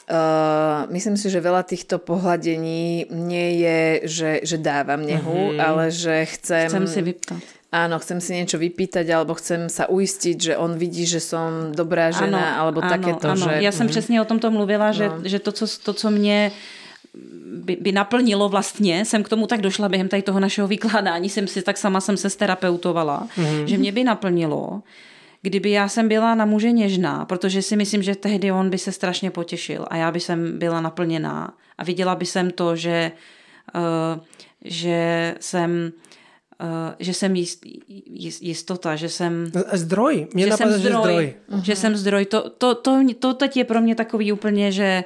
[0.09, 5.61] Uh, myslím si, že veľa týchto pohľadení nie je, že, že dávam nehu, mm-hmm.
[5.61, 6.73] ale že chcem...
[6.73, 7.45] Chcem si vyptat.
[7.69, 12.09] Áno, chcem si niečo vypýtať, alebo chcem sa uistiť, že on vidí, že som dobrá
[12.09, 13.37] žena, alebo takéto.
[13.37, 13.45] ano.
[13.53, 13.61] Že...
[13.61, 15.21] Já jsem přesně o tom to mluvila, že, No.
[15.29, 16.53] že to, co, to, co mě
[17.69, 21.47] by, by naplnilo vlastně, jsem k tomu tak došla během tady toho našeho vykládání, jsem
[21.47, 23.65] si tak sama jsem se sterapeutovala, mm-hmm.
[23.65, 24.83] že mě by naplnilo,
[25.43, 28.93] kdyby já jsem byla na muže něžná, protože si myslím, že tehdy on by se
[28.93, 33.13] strašně potěšil a já by jsem byla naplněná a viděla by jsem to, že,
[33.75, 34.21] uh,
[34.65, 35.93] že jsem
[36.63, 37.61] uh, že jsem jist,
[38.07, 40.27] jist, jistota, že jsem Zdroj.
[40.35, 41.63] Mne že jsem napadá, že zdroj, zdroj.
[41.63, 42.25] že jsem zdroj.
[42.25, 45.05] To, to, to, to teď je pro mě takový úplně, že,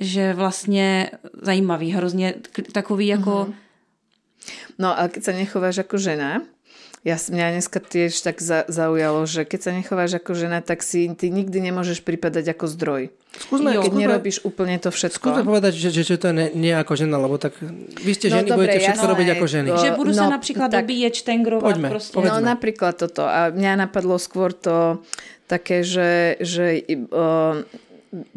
[0.00, 1.10] že vlastně
[1.42, 2.34] zajímavý, hrozně
[2.72, 3.52] takový jako...
[4.78, 6.38] No a keď sa nechováš ako žena,
[7.06, 11.06] Ja, mňa dneska tiež tak za, zaujalo, že keď sa nechováš ako žena, tak si
[11.14, 13.02] ty nikdy nemôžeš pripadať ako zdroj.
[13.36, 15.22] Skúsme, keď skúsme, nerobíš úplne to všetko.
[15.22, 17.54] skúsme povedať, že, že, že to je ne, nie ako žena, lebo tak
[18.02, 19.12] vy ste No ženy, dobre, budete všetko jasné.
[19.14, 19.68] robiť ako ženy.
[19.70, 22.12] Že budú sa no, napríklad tak- dobíjať, štengrovať Poďme, proste.
[22.16, 22.32] povedzme.
[22.32, 23.22] No napríklad toto.
[23.22, 24.98] A mňa napadlo skôr to
[25.46, 27.62] také, že, že o,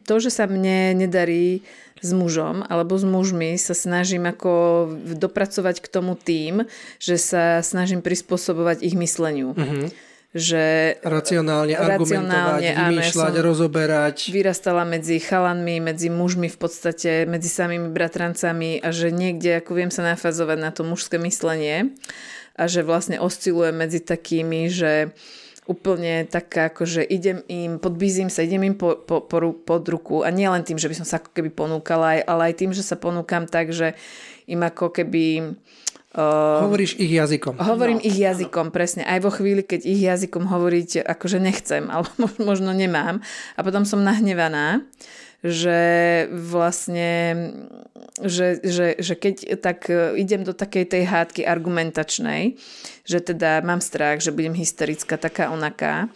[0.04, 1.62] to, že sa mne nedarí
[2.00, 4.88] s mužom alebo s mužmi, sa snažím ako
[5.20, 6.64] dopracovať k tomu tým,
[7.00, 9.54] že sa snažím prispôsobovať ich mysleniu.
[9.56, 10.10] Mhm.
[10.30, 10.62] Že
[11.02, 14.18] Racionálne, argumentovať, Racionálne, áno, ja vymýšľať, som- rozoberať.
[14.30, 19.90] vyrastala medzi chalanmi, medzi mužmi v podstate, medzi samými bratrancami a že niekde ako viem
[19.90, 21.98] sa nafazovať na to mužské myslenie
[22.54, 25.18] a že vlastne oscilujem medzi takými, že
[25.70, 30.26] úplne taká, ako že idem im, podbízim sa, idem im po, po, po, pod ruku
[30.26, 32.72] a nie len tým, že by som sa ako keby ponúkala, aj- ale aj tým,
[32.74, 33.94] že sa ponúkam tak, že
[34.50, 35.54] im ako keby
[36.18, 37.62] uh, Hovoríš ich jazykom.
[37.62, 39.06] Hovorím no, ich jazykom, presne.
[39.06, 43.22] Aj vo chvíli, keď ich jazykom hovoriť akože nechcem, alebo mož- možno nemám.
[43.54, 44.82] A potom som nahnevaná,
[45.40, 45.80] že
[46.36, 47.12] vlastne,
[48.20, 52.60] že, že, že keď tak e, idem do takej tej hádky argumentačnej,
[53.08, 56.12] že teda mám strach, že budem hysterická, taká onaká,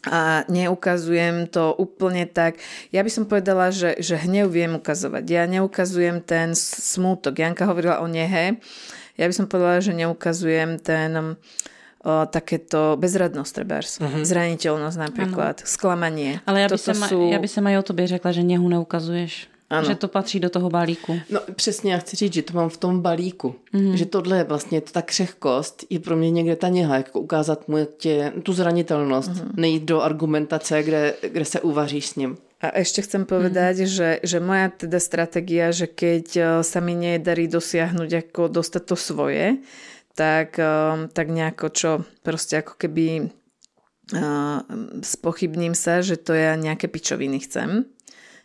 [0.00, 2.56] a neukazujem to úplne tak.
[2.88, 5.24] Ja by som povedala, že, že hnev viem ukazovať.
[5.28, 7.36] Ja neukazujem ten smútok.
[7.36, 8.56] Janka hovorila o nehe.
[9.20, 11.36] Ja by som povedala, že neukazujem ten
[12.04, 14.00] o, takéto bezradnosť, trebárs.
[14.00, 14.24] Uh-huh.
[14.24, 15.68] Zraniteľnosť napríklad, ano.
[15.68, 16.40] sklamanie.
[16.48, 17.28] Ale ja by, som, sú...
[17.28, 19.48] ja by som aj o tobě řekla, že nehu neukazuješ.
[19.70, 19.86] Ano.
[19.86, 21.20] Že to patří do toho balíku.
[21.30, 23.54] No přesně, já chci říct, že to mám v tom balíku.
[23.72, 23.96] Mm.
[23.96, 27.76] Že tohle je vlastně ta křehkost, je pro mě někde ta něha, jako ukázat mu
[27.96, 29.52] tě, tu zranitelnost, mm.
[29.56, 32.36] nejít do argumentace, kde, kde se uvaříš s ním.
[32.60, 33.94] A ešte chcem povedať, mm-hmm.
[33.96, 38.96] že, že moja teda stratégia, že keď eh, sa mi nedarí dosiahnuť ako dostať to
[39.00, 39.64] svoje,
[40.20, 41.90] tak, eh, tak nejako čo,
[42.20, 43.32] proste ako keby
[44.12, 44.60] uh,
[45.00, 47.88] spochybním sa, že to ja nejaké pičoviny chcem.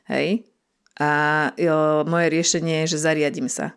[0.08, 0.48] Hej?
[0.96, 1.12] A
[1.60, 3.76] jo, moje riešenie je, že zariadím sa.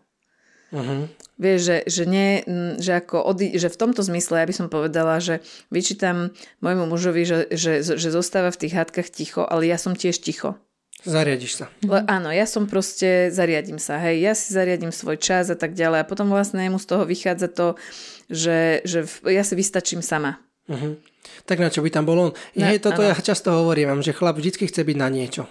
[0.71, 1.11] Uh-huh.
[1.41, 2.45] Vieš, že, že, nie,
[2.79, 5.41] že, ako odi, že v tomto zmysle ja by som povedala, že
[5.73, 10.21] vyčítam môjmu mužovi, že, že, že zostáva v tých hádkach ticho, ale ja som tiež
[10.23, 10.61] ticho.
[11.01, 11.67] Zariadiš sa.
[11.81, 15.73] Le, áno, ja som proste, zariadím sa, hej, ja si zariadím svoj čas a tak
[15.73, 17.79] ďalej a potom vlastne mu z toho vychádza to,
[18.27, 20.43] že, že ja si vystačím sama.
[20.65, 20.99] Uh-huh.
[21.45, 22.31] Tak na čo by tam bol on?
[22.53, 23.09] Na- Je, toto áno.
[23.09, 25.47] ja často hovorím, že chlap vždy chce byť na niečo.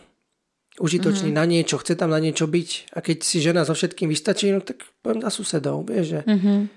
[0.77, 1.33] Užitočný Mhm.
[1.33, 2.93] na niečo, chce tam na niečo byť.
[2.93, 6.19] A keď si žena so všetkým vystačí, no tak poviem za susedov, vieš, že...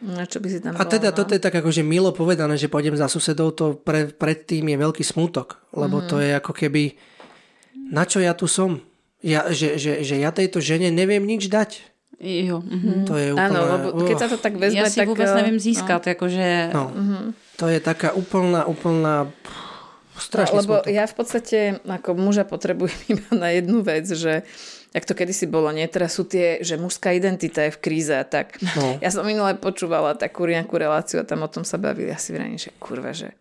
[0.00, 1.18] No, čo by si tam A teda bol, no?
[1.18, 5.04] toto je tak akože milo povedané, že pôjdem za susedov, to pre, predtým je veľký
[5.04, 6.06] smútok, lebo Mhm.
[6.06, 6.96] to je ako keby,
[7.90, 8.78] na čo ja tu som?
[9.20, 11.90] Ja, že, že, že ja tejto žene neviem nič dať.
[12.20, 12.60] Jo.
[12.60, 13.08] Mhm.
[13.08, 13.48] To je úplne...
[13.48, 15.08] Áno, lebo keď sa to tak vezme, Já si tak...
[15.08, 16.70] vůbec eh, nevím získat, jakože...
[16.74, 16.92] No,
[17.56, 19.32] to je taká úplná, úplná...
[20.20, 20.92] No, Lebo smutok.
[20.92, 24.44] ja v podstate ako muža potrebujem iba na jednu vec, že
[24.92, 25.88] jak to kedysi bolo, nie?
[25.88, 28.60] Teraz sú tie, že mužská identita je v kríze a tak.
[28.76, 28.98] No.
[29.04, 32.12] Ja som minule počúvala takú nejakú reláciu a tam o tom sa bavili.
[32.12, 33.32] Ja si vrajím, že kurva, že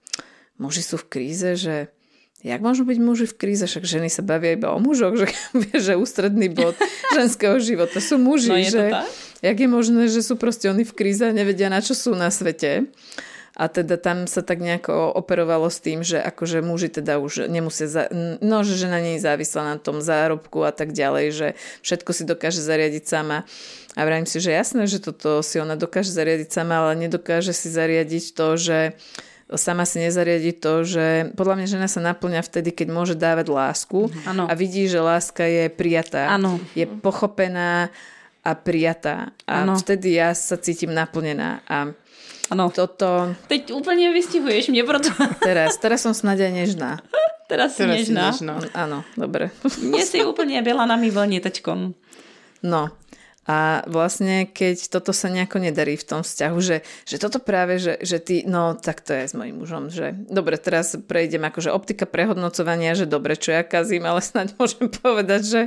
[0.56, 1.92] muži sú v kríze, že
[2.40, 5.28] jak môžu byť muži v kríze, však ženy sa bavia iba o mužoch, že,
[5.86, 6.76] že ústredný bod
[7.12, 9.06] ženského života sú muži, No je to že tak?
[9.44, 12.32] jak je možné, že sú proste oni v kríze a nevedia, na čo sú na
[12.32, 12.88] svete.
[13.60, 17.92] A teda tam sa tak nejako operovalo s tým, že akože muži teda už nemusia,
[17.92, 18.08] za,
[18.40, 21.48] no že žena nie je závislá na tom zárobku a tak ďalej, že
[21.84, 23.44] všetko si dokáže zariadiť sama.
[24.00, 27.68] A vravím si, že jasné, že toto si ona dokáže zariadiť sama, ale nedokáže si
[27.68, 28.78] zariadiť to, že
[29.56, 34.12] sama si nezariadi to, že podľa mňa žena sa naplňa vtedy, keď môže dávať lásku
[34.26, 34.46] Áno.
[34.46, 36.62] a vidí, že láska je prijatá, Áno.
[36.78, 37.90] je pochopená
[38.46, 39.34] a prijatá.
[39.50, 39.74] A Áno.
[39.76, 41.62] vtedy ja sa cítim naplnená.
[41.66, 41.90] A
[42.50, 42.70] Ano.
[42.74, 45.10] toto Teď úplně vystihuješ mě, proto
[45.44, 46.98] teraz, teraz som snad aj nežná.
[46.98, 48.30] si Teraz si něžná.
[48.34, 48.58] nežná.
[48.74, 49.50] Áno, dobre.
[49.82, 51.94] Mně si úplně byla na mý vlně teďkon.
[52.64, 52.90] No.
[53.50, 57.98] A vlastne, keď toto sa nejako nedarí v tom vzťahu, že, že toto práve, že,
[57.98, 62.06] že ty, no tak to je s mojím mužom, že dobre, teraz prejdem akože optika
[62.06, 65.62] prehodnocovania, že dobre, čo ja kazím, ale snáď môžem povedať, že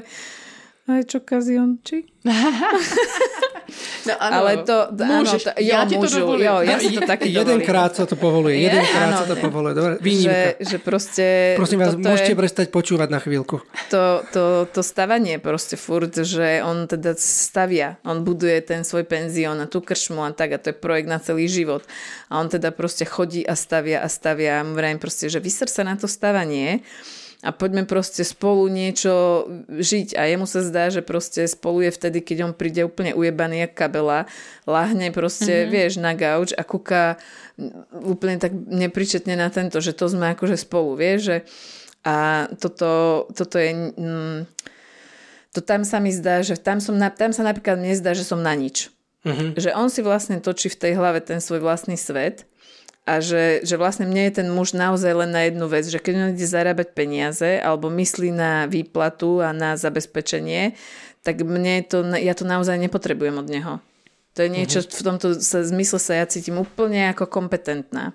[0.92, 2.04] aj čo kazí on, či?
[4.04, 6.44] No, ano, Ale to, áno, Môžeš, to, jo, já ti to môžu, dovolím.
[6.44, 7.32] jo, ja si to dovolím.
[7.32, 8.62] Jedenkrát sa to povoluje, Je?
[8.68, 9.18] jedenkrát Áno.
[9.22, 9.72] sa to povoluje.
[9.72, 10.50] Dobre, Že, výnimka.
[10.60, 11.24] že proste...
[11.56, 12.38] Prosím vás, môžete je...
[12.38, 13.62] prestať počúvať na chvíľku.
[13.88, 19.56] to, to, to stavanie proste furt, že on teda stavia, on buduje ten svoj penzión
[19.62, 21.86] a tú kršmu a tak a to je projekt na celý život.
[22.28, 25.70] A on teda proste chodí a stavia a stavia a mu vrajím proste, že vysr
[25.70, 26.82] sa na to stavanie
[27.42, 30.14] a poďme proste spolu niečo žiť.
[30.14, 33.74] A jemu sa zdá, že proste spolu je vtedy, keď on príde úplne ujebaný jak
[33.74, 34.30] kabela,
[34.62, 35.72] lahne proste, mm-hmm.
[35.74, 37.18] vieš, na gauč a kúka
[37.98, 41.36] úplne tak nepričetne na tento, že to sme akože spolu, vieš, že
[42.06, 43.70] a toto, toto je...
[43.94, 44.46] Mm,
[45.52, 48.24] to tam sa mi zdá, že tam, som na, tam sa napríklad mne zdá, že
[48.24, 48.88] som na nič.
[49.22, 49.52] Uh-huh.
[49.54, 52.48] Že on si vlastne točí v tej hlave ten svoj vlastný svet
[53.02, 56.14] a že, že vlastne mne je ten muž naozaj len na jednu vec, že keď
[56.14, 60.78] on ide zarábať peniaze alebo myslí na výplatu a na zabezpečenie,
[61.26, 63.72] tak mne to, ja to naozaj nepotrebujem od neho.
[64.38, 64.94] To je niečo, uh-huh.
[64.94, 68.14] v tomto sa, zmysle sa ja cítim úplne ako kompetentná.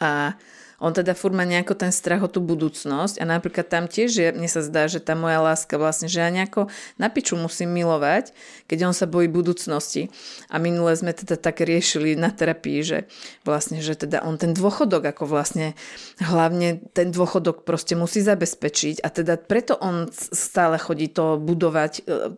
[0.00, 0.34] A
[0.78, 4.28] on teda furt má nejako ten strach o tú budúcnosť a napríklad tam tiež, je,
[4.30, 6.70] mne sa zdá, že tá moja láska vlastne, že ja nejako
[7.02, 8.30] na piču musím milovať,
[8.70, 10.14] keď on sa bojí budúcnosti.
[10.46, 12.98] A minule sme teda tak riešili na terapii, že
[13.42, 15.74] vlastne, že teda on ten dôchodok ako vlastne
[16.22, 22.32] hlavne ten dôchodok proste musí zabezpečiť a teda preto on stále chodí to budovať e,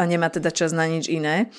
[0.00, 1.52] a nemá teda čas na nič iné.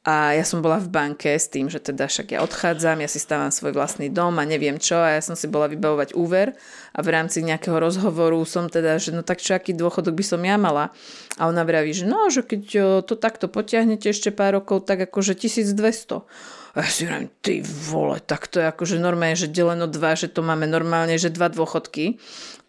[0.00, 3.20] A ja som bola v banke s tým, že teda však ja odchádzam, ja si
[3.20, 6.56] stávam svoj vlastný dom a neviem čo a ja som si bola vybavovať úver
[6.96, 10.40] a v rámci nejakého rozhovoru som teda, že no tak čo, aký dôchodok by som
[10.40, 10.88] ja mala?
[11.36, 12.62] A ona vraví, že no, že keď
[13.04, 16.24] to takto potiahnete ešte pár rokov, tak akože 1200.
[16.70, 20.32] A ja si hovorím, ty vole, tak to je akože normálne, že deleno dva, že
[20.32, 22.16] to máme normálne, že dva dôchodky.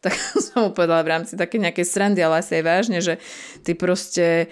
[0.03, 0.11] Tak
[0.51, 3.23] som mu povedala v rámci také nejakej srandy, ale asi aj vážne, že
[3.63, 4.51] ty proste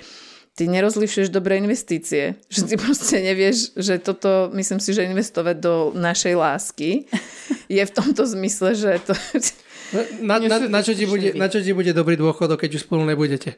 [0.59, 2.35] ty nerozlišuješ dobré investície.
[2.51, 7.07] Že ty proste nevieš, že toto, myslím si, že investovať do našej lásky
[7.71, 9.15] je v tomto zmysle, že to...
[10.19, 13.07] Na, na, na, čo, ti bude, na čo ti bude dobrý dôchodok, keď už spolu
[13.07, 13.55] nebudete?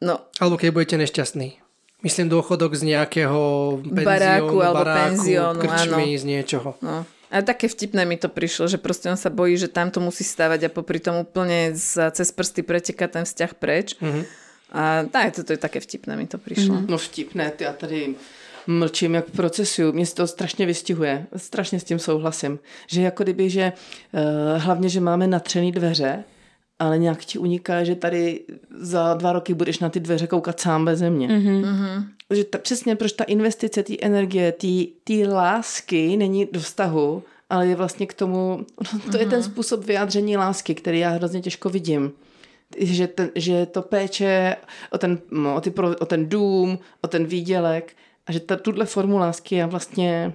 [0.00, 0.18] No.
[0.40, 1.60] Alebo keď budete nešťastní.
[2.02, 3.40] Myslím dôchodok z nejakého
[3.86, 6.18] penziónu, baráku, alebo baráku, penziónu, krčmy, áno.
[6.18, 6.68] z niečoho.
[6.82, 7.06] No.
[7.30, 10.24] A také vtipné mi to prišlo, že proste on sa bojí, že tam to musí
[10.26, 13.94] stavať a popri tom úplne za, cez prsty preteká ten vzťah preč.
[14.00, 14.45] Mm-hmm
[14.76, 16.74] a tak, to, to je také vtipné, mi to přišlo.
[16.74, 16.86] Mm.
[16.88, 18.14] No vtipné, ty já tady
[18.66, 19.92] mlčím jak v procesu.
[19.92, 21.26] Mě to strašně vystihuje.
[21.36, 22.58] Strašně s tím souhlasím.
[22.86, 23.72] Že jako kdyby, že
[24.12, 26.24] uh, hlavně, že máme natřený dveře,
[26.78, 28.40] ale nějak ti uniká, že tady
[28.78, 31.28] za dva roky budeš na ty dveře koukat sám bez země.
[31.28, 32.06] Mm-hmm.
[32.30, 34.54] Že ta, přesně proč ta investice té energie,
[35.04, 39.20] té lásky není do vztahu, ale je vlastně k tomu, to mm-hmm.
[39.20, 39.42] je ten mhm.
[39.42, 42.12] způsob vyjádření lásky, který já hrozně těžko vidím
[42.78, 44.56] že, ten, že to péče
[44.90, 45.18] o ten,
[45.56, 47.96] o, ty, o ten dům, o ten výdělek
[48.26, 50.32] a že ta, tuhle formu lásky já vlastně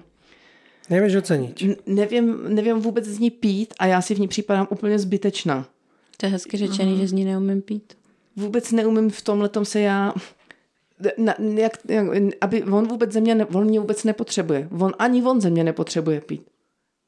[0.90, 1.62] Nevíš ocenit.
[1.86, 5.66] Nevím, nevím vůbec z ní pít a já si v ní připadám úplně zbytečná.
[6.16, 7.00] To je hezky řečený, uh-huh.
[7.00, 7.92] že z ní neumím pít.
[8.36, 10.14] Vůbec neumím v tomhle se já
[11.18, 12.06] na, jak, jak,
[12.40, 14.68] aby on vůbec země, ne, on mě vůbec nepotřebuje.
[14.80, 16.51] On ani on země nepotřebuje pít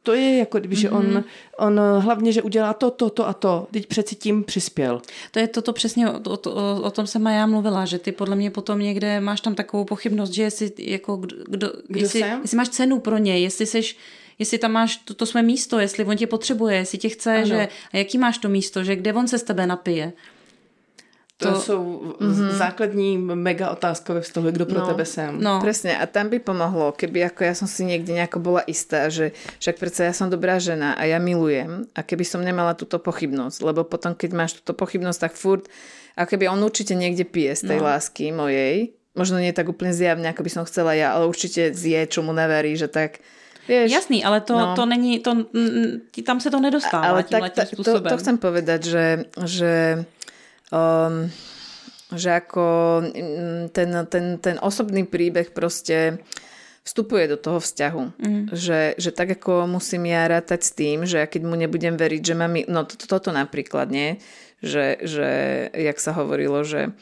[0.05, 1.25] to je jako kdyby, že on, mm-hmm.
[1.59, 3.67] on hlavně, že udělá to, to, to a to.
[3.73, 5.03] Teď přeci tím přispěl.
[5.31, 8.37] To je toto přesně, o, o, o, o tom jsem já mluvila, že ty podle
[8.37, 12.43] mě potom někde máš tam takovou pochybnost, že jestli, jako, kdo, kdo jestli, jsem?
[12.43, 13.97] jestli máš cenu pro něj, jestli seš
[14.39, 17.47] jestli tam máš to, to své místo, jestli on tě potřebuje, jestli tě chce, ano.
[17.47, 20.13] že a jaký máš to místo, že kde on se s tebe napije.
[21.37, 22.51] To, to jsou mm-hmm.
[22.51, 25.43] základní mega otázka ve vztahu, kdo pro no, tebe jsem.
[25.43, 25.61] No.
[25.61, 29.35] Presne, a tam by pomohlo, keby ako ja som si niekde nejako bola istá, že
[29.59, 33.67] však predsa ja som dobrá žena a ja milujem a keby som nemala túto pochybnosť,
[33.67, 35.67] lebo potom, keď máš túto pochybnosť, tak furt,
[36.15, 37.91] a keby on určite niekde pije z tej no.
[37.91, 42.07] lásky mojej, možno nie tak úplne zjavne, ako by som chcela ja, ale určite zje,
[42.07, 43.19] čo mu neverí, že tak
[43.65, 44.77] Vieš, Jasný, ale to, no.
[44.77, 45.49] to není, to,
[46.25, 49.07] tam se to nedostává ale tak, ta, to, to chcem povedať, že,
[49.41, 50.05] že
[50.73, 51.29] um,
[52.15, 52.67] že ako
[53.11, 56.23] mm, ten, ten, ten osobný príbeh proste
[56.85, 58.05] vstupuje do toho vzťahu.
[58.21, 58.45] Mm.
[58.53, 62.23] Že, že tak ako musím ja rátať s tým, že ja keď mu nebudem veriť,
[62.23, 62.55] že mám...
[62.69, 64.21] No to, toto napríklad, nie?
[64.61, 65.29] Že, že
[65.73, 66.93] jak sa hovorilo, že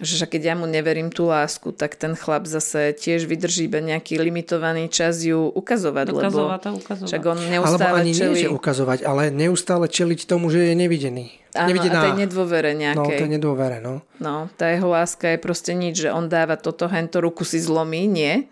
[0.00, 4.16] že keď ja mu neverím tú lásku, tak ten chlap zase tiež vydrží iba nejaký
[4.16, 7.08] limitovaný čas ju ukazovať, ukazovať lebo ukazovať.
[7.12, 8.32] však on neustále Alebo ani čeli...
[8.32, 11.26] nie, že ukazovať, ale neustále čeliť tomu, že je nevidený.
[11.52, 12.00] Áno, Nevidená.
[12.00, 13.12] a tej nedôvere nejakej.
[13.12, 13.94] No, tej nedôvere, no.
[14.16, 18.08] No, tá jeho láska je proste nič, že on dáva toto, hento ruku si zlomí,
[18.08, 18.48] nie.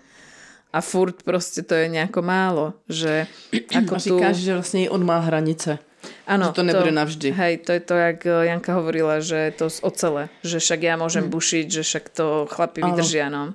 [0.70, 2.76] A furt proste to je nejako málo.
[2.92, 3.24] Že
[3.80, 4.44] ako a říkáš, tu...
[4.44, 5.80] že vlastne on má hranice.
[6.26, 7.28] Áno, že to nebude to, navždy.
[7.32, 10.94] Hej, to je to, jak eh, Janka hovorila, že to z ocele, že však ja
[10.96, 11.34] môžem hmm.
[11.34, 13.52] bušiť, že však to chlapi vydržia, no.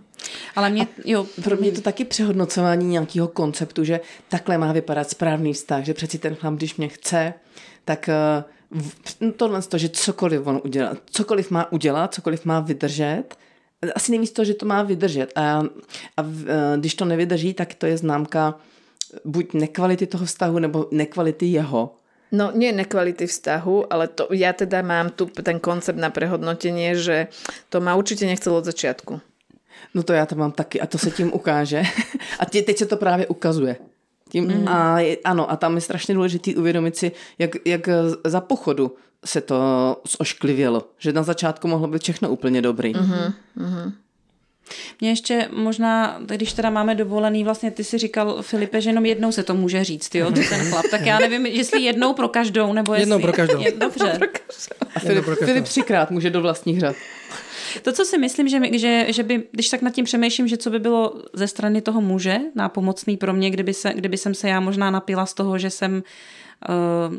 [0.56, 5.10] Ale mě, jo, pro mě je to taky přehodnocování nějakého konceptu, že takhle má vypadat
[5.10, 7.34] správný vztah, že přeci ten chlap, když mě chce,
[7.86, 8.44] tak eh,
[9.22, 13.24] no tohle to, že cokoliv on udělá, cokoliv má udělat, cokoliv má vydržet,
[13.96, 15.32] asi nevíš to, že to má vydržet.
[15.36, 15.64] A,
[16.18, 18.56] a eh, když to nevydrží, tak to je známka
[19.26, 21.96] buď nekvality toho vztahu, nebo nekvality jeho
[22.32, 27.28] No nie nekvality vzťahu, ale to, ja teda mám tu ten koncept na prehodnotenie, že
[27.70, 29.22] to ma určitě nechcelo od začátku.
[29.94, 31.84] No to já to mám taky a to se tím ukáže.
[32.40, 33.76] A tě, teď se to právě ukazuje.
[34.30, 34.68] Tím, mm.
[34.68, 37.90] a je, ano, a tam je strašně důležitý uvědomit si, jak, jak
[38.26, 38.96] za pochodu
[39.26, 39.58] se to
[40.18, 40.84] zošklivělo.
[40.98, 42.94] Že na začátku mohlo být všechno úplně dobrý.
[42.94, 43.34] Mm-hmm.
[43.58, 43.92] Mm-hmm.
[45.02, 49.32] Mě ještě možná, když teda máme dovolený, vlastně ty si říkal, Filipe, že jenom jednou
[49.32, 50.86] se to může říct, jo, ten chlap.
[50.92, 53.02] Tak já nevím, jestli jednou pro každou, nebo jestli...
[53.02, 53.62] Jednou pro každou.
[53.62, 54.20] Je, dobře.
[54.96, 56.96] A Filip, Filip třikrát může do vlastních řad.
[57.82, 60.70] To, co si myslím, že, že, že by, když tak nad tím přemýšlím, že co
[60.70, 64.60] by bylo ze strany toho muže nápomocný pro mě, kdyby, se, kdyby jsem se já
[64.60, 66.04] možná napila z toho, že jsem
[66.70, 67.16] uh,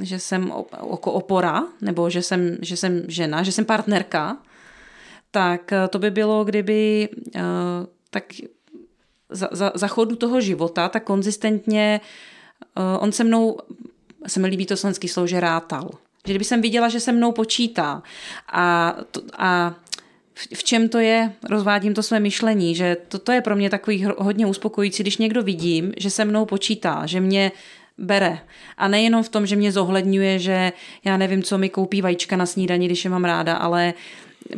[0.00, 0.52] že jsem
[0.90, 4.36] jako opora, nebo že jsem, že jsem žena, že jsem partnerka,
[5.30, 7.42] tak eh, to by bylo, kdyby uh,
[8.10, 8.24] tak
[9.28, 12.00] za, za, za chodu toho života tak konzistentně
[12.78, 13.58] uh, on se mnou,
[14.26, 15.90] se mi líbí to slovenský slovo, že rátal.
[16.26, 18.02] Že kdyby jsem viděla, že se mnou počítá
[18.52, 19.74] a, to, a
[20.54, 24.06] v čem to je, rozvádím to své myšlení, že to, to je pro mě takový
[24.18, 27.52] hodně uspokojící, když někdo vidím, že se mnou počítá, že mě
[27.98, 28.38] bere.
[28.76, 30.72] A nejenom v tom, že mě zohledňuje, že
[31.04, 33.94] já nevím, co mi koupí vajíčka na snídani, když je mám ráda, ale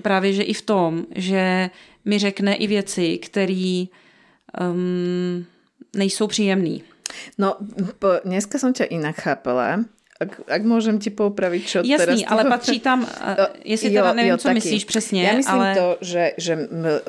[0.03, 1.71] právě, že i v tom, že
[2.05, 3.85] mi řekne i věci, které
[4.61, 5.47] um,
[5.97, 6.79] nejsou příjemné.
[7.39, 7.57] No,
[8.25, 9.85] dneska som ťa inak chápala
[10.23, 12.31] ak, ak môžem ti poupraviť, čo Jasný, teraz...
[12.31, 13.03] ale patří tam,
[13.65, 14.55] jestli jo, teda nevím, jo, co taky.
[14.55, 15.75] myslíš přesně, Ja myslím ale...
[15.75, 16.55] to, že, že,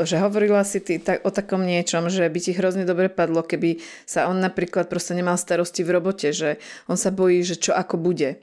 [0.03, 3.77] že hovorila si ty tak, o takom niečom, že by ti hrozne dobre padlo, keby
[4.05, 6.57] sa on napríklad proste nemal starosti v robote, že
[6.89, 8.41] on sa bojí, že čo ako bude.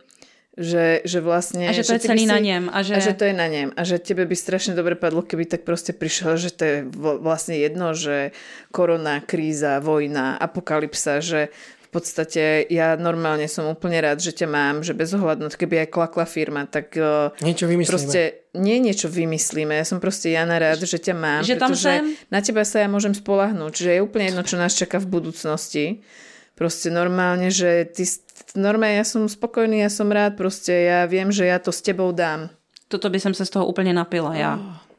[0.58, 1.70] Že, že vlastne...
[1.70, 2.66] A že to že je celý si, na ňem.
[2.74, 2.98] A že...
[2.98, 3.70] a že to je na ňem.
[3.78, 6.76] A že tebe by strašne dobre padlo, keby tak proste prišiel, že to je
[7.22, 8.34] vlastne jedno, že
[8.74, 11.54] korona, kríza, vojna, apokalypsa, že
[11.90, 15.88] v podstate ja normálne som úplne rád, že ťa mám, že bez ohľadu, keby aj
[15.90, 17.90] klakla firma, tak e, niečo vymyslíme.
[17.90, 22.14] Proste nie niečo vymyslíme, ja som proste Jana rád, že ťa mám, že tam sem?
[22.30, 26.06] na teba sa ja môžem spolahnúť, že je úplne jedno, čo nás čaká v budúcnosti.
[26.54, 28.06] Proste normálne, že ty,
[28.54, 32.12] normálne ja som spokojný, ja som rád, proste ja viem, že ja to s tebou
[32.12, 32.50] dám.
[32.90, 34.58] Toto by som sa z toho úplne napila, ja.
[34.58, 34.90] Oh.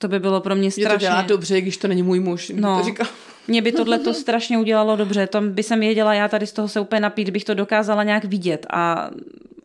[0.00, 0.92] To by bylo pro mě strašně...
[0.92, 2.52] Je to dělá dobře, když to není můj muž.
[2.54, 3.06] No, to říká.
[3.48, 5.26] Mě by tohle to strašně udělalo dobře.
[5.26, 8.24] To by jsem věděla, já tady z toho se úplně napít, bych to dokázala nějak
[8.24, 8.66] vidět.
[8.70, 9.10] A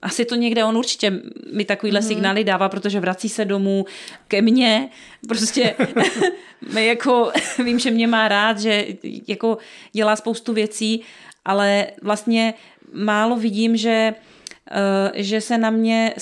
[0.01, 1.21] asi to někde on určitě
[1.53, 2.07] mi takovýhle mm-hmm.
[2.07, 3.85] signály dává, protože vrací se domů
[4.27, 4.89] ke mně.
[5.27, 5.75] Prostě
[6.79, 7.31] jako,
[7.63, 8.85] vím, že mě má rád, že
[9.27, 9.57] jako
[9.91, 11.01] dělá spoustu věcí,
[11.45, 12.53] ale vlastně
[12.93, 14.13] málo vidím, že,
[14.71, 16.13] uh, že se na mě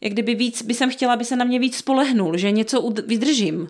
[0.00, 3.68] jak kdyby víc, by jsem chtěla, aby se na mě víc spolehnul, že něco vydržím.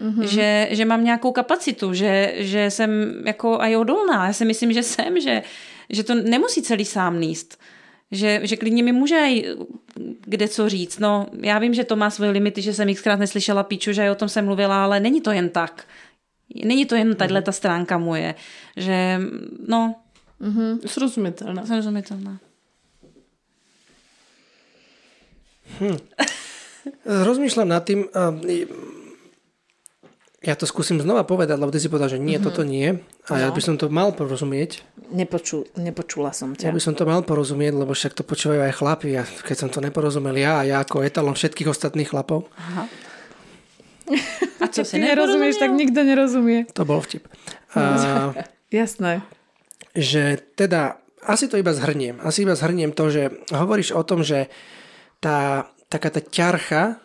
[0.00, 0.22] Mm-hmm.
[0.22, 4.26] Že, že mám nějakou kapacitu, že, že jsem jako aj odolná.
[4.26, 5.42] Já si myslím, že jsem, že,
[5.90, 7.58] že to nemusí celý sám níst.
[8.10, 9.44] Že, že klidně mi může aj
[10.20, 10.98] kde co říct.
[10.98, 14.14] No, já vím, že to má svoje limity, že jsem xkrát neslyšela píču, že o
[14.14, 15.84] tom jsem mluvila, ale není to jen tak.
[16.64, 18.34] Není to jen tahle ta stránka moje.
[18.76, 19.20] Že,
[19.68, 19.94] no...
[20.40, 20.70] Mm-hmm.
[20.88, 21.60] Srozumitelná.
[21.68, 22.34] Srozumitelná.
[25.78, 26.00] Hm.
[27.06, 28.08] Rozmýšľam nad tým,
[30.40, 32.48] ja to skúsim znova povedať, lebo ty si povedal, že nie, mm-hmm.
[32.48, 32.96] toto nie.
[33.28, 33.40] A no.
[33.44, 34.80] ja by som to mal porozumieť.
[35.12, 36.72] Nepoču, nepočula som ťa.
[36.72, 39.20] Ja by som to mal porozumieť, lebo však to počúvajú aj chlapi.
[39.20, 42.48] A keď som to neporozumel ja, a ja ako etalon všetkých ostatných chlapov.
[42.56, 42.88] Aha.
[44.60, 46.68] A čo si nerozumieš, tak nikto nerozumie.
[46.76, 47.24] To bol vtip.
[47.72, 48.32] A,
[48.72, 49.24] Jasné.
[49.92, 52.22] Že teda, asi to iba zhrniem.
[52.22, 54.48] Asi iba zhrniem to, že hovoríš o tom, že
[55.18, 57.02] tá, taká tá ťarcha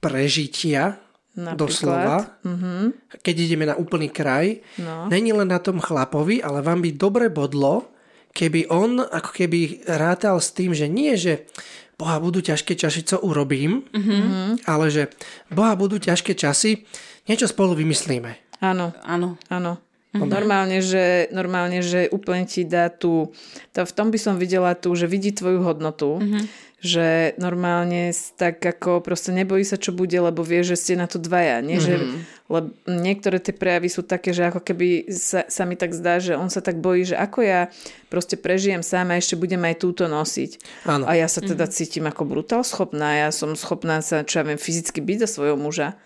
[0.00, 1.00] prežitia
[1.34, 1.58] Napríklad.
[1.58, 2.16] doslova,
[2.46, 2.82] mm-hmm.
[3.18, 5.10] keď ideme na úplný kraj, no.
[5.10, 7.90] není len na tom chlapovi, ale vám by dobre bodlo,
[8.30, 11.50] keby on ako keby rátal s tým, že nie, že
[11.98, 14.66] boha, budú ťažké časy, co urobím, mm-hmm.
[14.66, 15.02] ale že
[15.50, 16.86] boha, budú ťažké časy,
[17.26, 18.62] niečo spolu vymyslíme.
[18.62, 19.82] Áno, áno, áno.
[20.14, 20.30] Mm-hmm.
[20.30, 23.34] Normálne, že, normálne, že úplne ti dá tú...
[23.74, 28.60] To, v tom by som videla tú, že vidí tvoju hodnotu, mm-hmm že normálne tak
[28.60, 31.64] ako proste nebojí sa, čo bude, lebo vie, že ste na to dvaja.
[31.64, 31.88] Nie, mm-hmm.
[31.88, 32.18] že, mhm.
[32.52, 36.36] lebo niektoré tie prejavy sú také, že ako keby sa, sa mi tak zdá, že
[36.36, 37.72] on sa tak bojí, že ako ja
[38.12, 40.84] proste prežijem sám a ešte budem aj túto nosiť.
[40.84, 41.08] Áno.
[41.08, 41.72] A ja sa teda mm-hmm.
[41.80, 43.16] cítim ako brutál schopná.
[43.16, 45.96] Ja som schopná sa, čo ja viem, fyzicky byť za svojho muža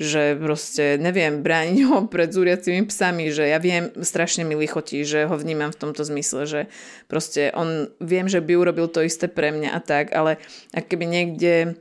[0.00, 5.28] že proste neviem brániť ho pred zúriacimi psami, že ja viem, strašne mi lichotí, že
[5.28, 6.60] ho vnímam v tomto zmysle, že
[7.04, 10.40] proste on, viem, že by urobil to isté pre mňa a tak, ale
[10.72, 11.76] ak keby niekde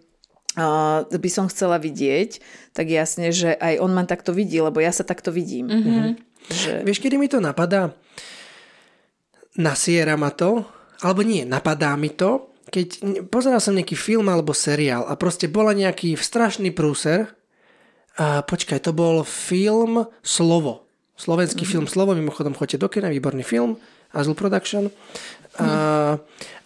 [0.59, 2.43] uh, by som chcela vidieť,
[2.76, 5.72] tak jasne, že aj on ma takto vidí, lebo ja sa takto vidím.
[5.72, 6.09] Mm-hmm.
[6.49, 6.72] Že...
[6.84, 7.95] Vieš, kedy mi to napadá?
[9.59, 10.63] nasiera ma to,
[11.03, 13.01] alebo nie, napadá mi to, keď
[13.34, 17.34] pozeral som nejaký film alebo seriál a proste bola nejaký strašný prúser.
[18.20, 20.84] A počkaj, to bol film Slovo.
[21.15, 21.72] Slovenský mm-hmm.
[21.72, 23.80] film Slovo, mimochodom choďte do kina, výborný film,
[24.11, 24.91] Azul Production.
[25.55, 25.63] Mm.
[25.63, 25.72] A,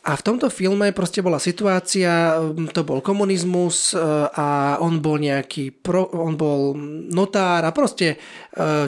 [0.05, 2.37] a v tomto filme proste bola situácia,
[2.73, 4.01] to bol komunizmus e,
[4.33, 6.73] a on bol nejaký, pro, on bol
[7.09, 8.17] notár a proste e,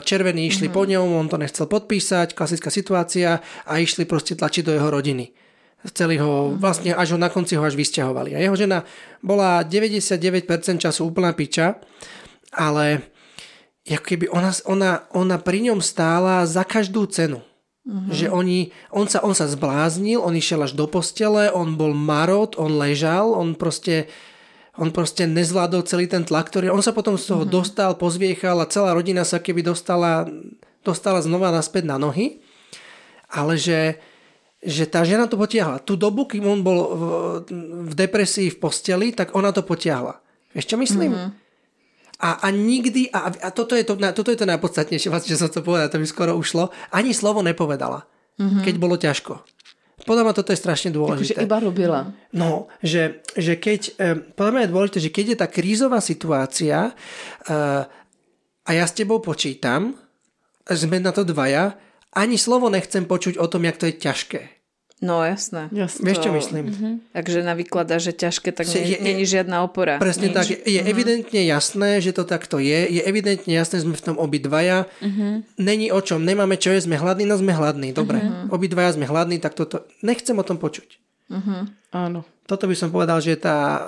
[0.02, 0.78] červení išli mm-hmm.
[0.78, 5.30] po ňom, on to nechcel podpísať, klasická situácia a išli proste tlačiť do jeho rodiny.
[5.86, 8.34] Chceli ho, vlastne až ho na konci ho až vysťahovali.
[8.34, 8.82] A jeho žena
[9.22, 11.78] bola 99% času úplná piča,
[12.52, 13.06] ale
[13.86, 17.38] ako keby ona, ona, ona pri ňom stála za každú cenu.
[17.86, 18.10] Mm-hmm.
[18.10, 18.58] Že oni,
[18.90, 23.30] on, sa, on sa zbláznil, on išiel až do postele, on bol marot, on ležal,
[23.30, 24.10] on proste,
[24.74, 27.54] on proste nezvládol celý ten tlak, ktorý on sa potom z toho mm-hmm.
[27.54, 30.26] dostal, pozviechal a celá rodina sa keby dostala,
[30.82, 32.42] dostala znova naspäť na nohy.
[33.30, 34.02] Ale že,
[34.66, 35.78] že tá žena to potiahla.
[35.78, 37.02] Tú dobu, kým on bol v,
[37.86, 40.18] v depresii v posteli, tak ona to potiahla.
[40.58, 41.14] Vieš čo myslím?
[41.14, 41.45] Mm-hmm.
[42.16, 45.52] A, a nikdy, a, a toto, je to, toto je to najpodstatnejšie, vlastne, že som
[45.52, 48.08] to povedal, to mi skoro ušlo, ani slovo nepovedala,
[48.40, 48.64] mm-hmm.
[48.64, 49.44] keď bolo ťažko.
[50.06, 51.40] Podľa mňa toto je strašne dôležité.
[51.40, 52.00] Takže iba robila.
[52.32, 56.94] No, že, že keď, eh, podľa mňa je dôležité, že keď je tá krízová situácia
[56.94, 57.82] uh,
[58.64, 59.98] a ja s tebou počítam,
[60.66, 61.76] sme na to dvaja,
[62.16, 64.55] ani slovo nechcem počuť o tom, jak to je ťažké.
[64.96, 65.68] No jasné.
[65.76, 66.00] jasné.
[66.08, 66.64] Vieš, čo myslím?
[66.72, 66.94] Uh-huh.
[67.12, 70.00] Ak žena vykladá, že ťažké, tak nie, není žiadna opora.
[70.00, 70.36] Presne Nič.
[70.36, 70.44] tak.
[70.48, 70.88] Je, je uh-huh.
[70.88, 72.88] evidentne jasné, že to takto je.
[72.88, 74.88] Je evidentne jasné, že sme v tom obidvaja.
[75.04, 75.44] Uh-huh.
[75.60, 76.24] Není o čom.
[76.24, 77.92] Nemáme čo je, sme hladní, no sme hladní.
[77.92, 78.24] Dobre.
[78.24, 78.56] Uh-huh.
[78.56, 79.84] Obidvaja sme hladní, tak toto...
[80.00, 80.88] Nechcem o tom počuť.
[81.28, 81.68] Uh-huh.
[81.92, 82.24] Áno.
[82.48, 83.84] Toto by som povedal, že tá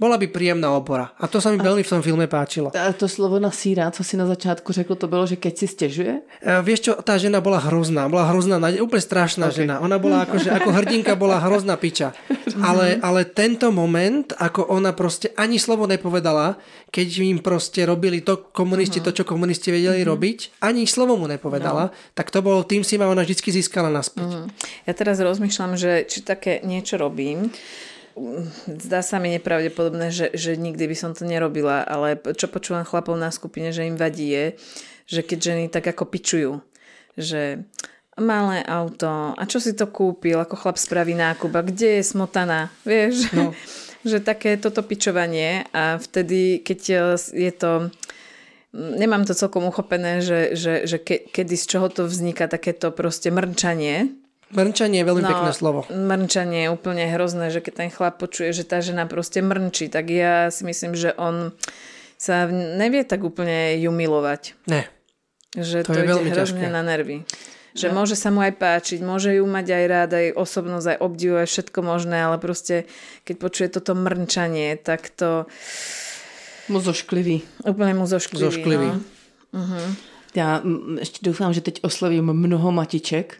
[0.00, 1.12] bola by príjemná opora.
[1.20, 2.72] A to sa mi a, veľmi v tom filme páčilo.
[2.72, 6.24] A to slovo nasíra, co si na začátku řekl, to bylo, že keď si stežuje?
[6.40, 8.08] E, vieš čo, tá žena bola hrozná.
[8.08, 9.68] Bola hrozná, úplne strašná okay.
[9.68, 9.84] žena.
[9.84, 12.16] Ona bola ako, že ako hrdinka bola hrozná piča.
[12.60, 16.60] Ale, ale tento moment, ako ona proste ani slovo nepovedala,
[16.92, 19.14] keď im proste robili to komunisti, uh-huh.
[19.14, 20.12] to, čo komunisti vedeli uh-huh.
[20.12, 21.94] robiť, ani slovo mu nepovedala, no.
[22.12, 24.28] tak to bolo, tým si ma ona vždy získala naspäť.
[24.28, 24.46] Uh-huh.
[24.84, 27.48] Ja teraz rozmýšľam, že či také niečo robím,
[28.66, 33.14] zdá sa mi nepravdepodobné, že, že nikdy by som to nerobila, ale čo počúvam chlapov
[33.18, 34.46] na skupine, že im vadí je,
[35.06, 36.52] že keď ženy tak ako pičujú,
[37.14, 37.64] že
[38.20, 42.68] malé auto, a čo si to kúpil, ako chlap spraví nákup, a kde je smotana,
[42.84, 43.30] vieš?
[43.32, 43.54] No.
[44.10, 46.78] že také toto pičovanie a vtedy, keď
[47.36, 47.92] je to
[48.72, 53.28] nemám to celkom uchopené, že, že, že ke, kedy z čoho to vzniká takéto proste
[53.34, 54.14] mrčanie,
[54.50, 55.80] Mrnčanie je veľmi no, pekné slovo.
[55.90, 60.10] Mrnčanie je úplne hrozné, že keď ten chlap počuje, že tá žena proste mrnčí, tak
[60.10, 61.54] ja si myslím, že on
[62.18, 64.58] sa nevie tak úplne ju milovať.
[64.66, 64.90] Ne.
[65.54, 66.74] Že to, to je ide veľmi hrozne ťažké.
[66.74, 67.22] na nervy.
[67.78, 68.02] Že no.
[68.02, 71.78] môže sa mu aj páčiť, môže ju mať aj rád, aj osobnosť, aj obdivovať všetko
[71.86, 72.90] možné, ale proste
[73.22, 75.46] keď počuje toto mrnčanie, tak to...
[76.66, 77.46] Mu zošklivý.
[77.62, 78.46] Úplne mu zošklivý.
[78.50, 78.88] zošklivý.
[78.90, 78.98] No.
[79.54, 79.94] Uh-huh.
[80.34, 80.62] Já
[80.98, 83.36] ještě doufám, že teď oslovím mnoho matiček,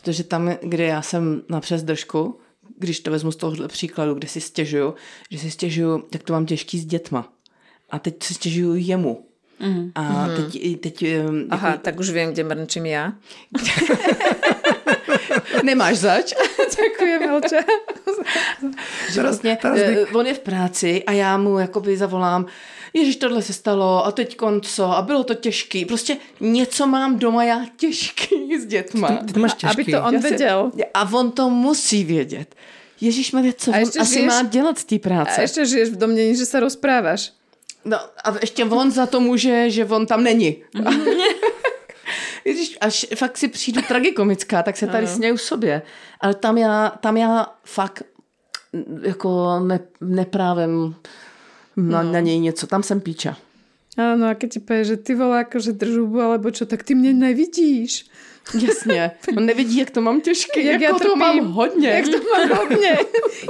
[0.00, 2.38] Protože tam, kde já jsem na přesdržku,
[2.78, 4.94] když to vezmu z tohohle příkladu, kde si stěžuju,
[5.30, 7.32] že si stěžuju, tak to mám těžký s dětma.
[7.90, 9.26] A teď si stěžuju jemu.
[9.60, 9.92] Mm.
[9.94, 10.36] A mm.
[10.36, 10.80] teď...
[10.80, 11.04] teď
[11.50, 11.82] Aha, jako...
[11.82, 13.12] tak už vím, kde mrnčím já.
[15.64, 16.32] Nemáš zač?
[16.76, 17.58] Děkuji, Melče.
[19.12, 22.46] že vlastně, eh, on je v práci a já mu jakoby zavolám,
[22.94, 25.84] Ježíš, tohle se stalo a teď konco a bylo to těžký.
[25.84, 29.08] Prostě něco mám doma já těžký s dětma.
[29.08, 29.82] Ty, ty máš těžký.
[29.82, 30.72] Aby to on věděl.
[30.94, 32.54] A on to musí vědět.
[33.00, 35.36] Ježíš má co a on asi žiješ, má dělat z té práce.
[35.38, 37.32] A ještě žiješ v domění, že se rozpráváš.
[37.84, 40.56] No a ještě on za to může, že on tam není.
[42.44, 45.82] Ježíš, až fakt si přijdu tragikomická, tak se tady směju sobě.
[46.20, 48.02] Ale tam já, tam já fakt
[49.02, 50.94] jako ne, neprávem
[51.76, 52.12] na, no.
[52.12, 52.68] na nej niečo.
[52.68, 53.36] Tam som píča.
[53.92, 57.12] Áno, a keď ti povie, že ty volá akože držubu alebo čo, tak ty mne
[57.12, 58.08] nevidíš.
[58.54, 61.88] Jasně, on nevidí, jak to mám těžké, jak jako ja to mám hodně.
[61.88, 62.98] Jak to mám hodně.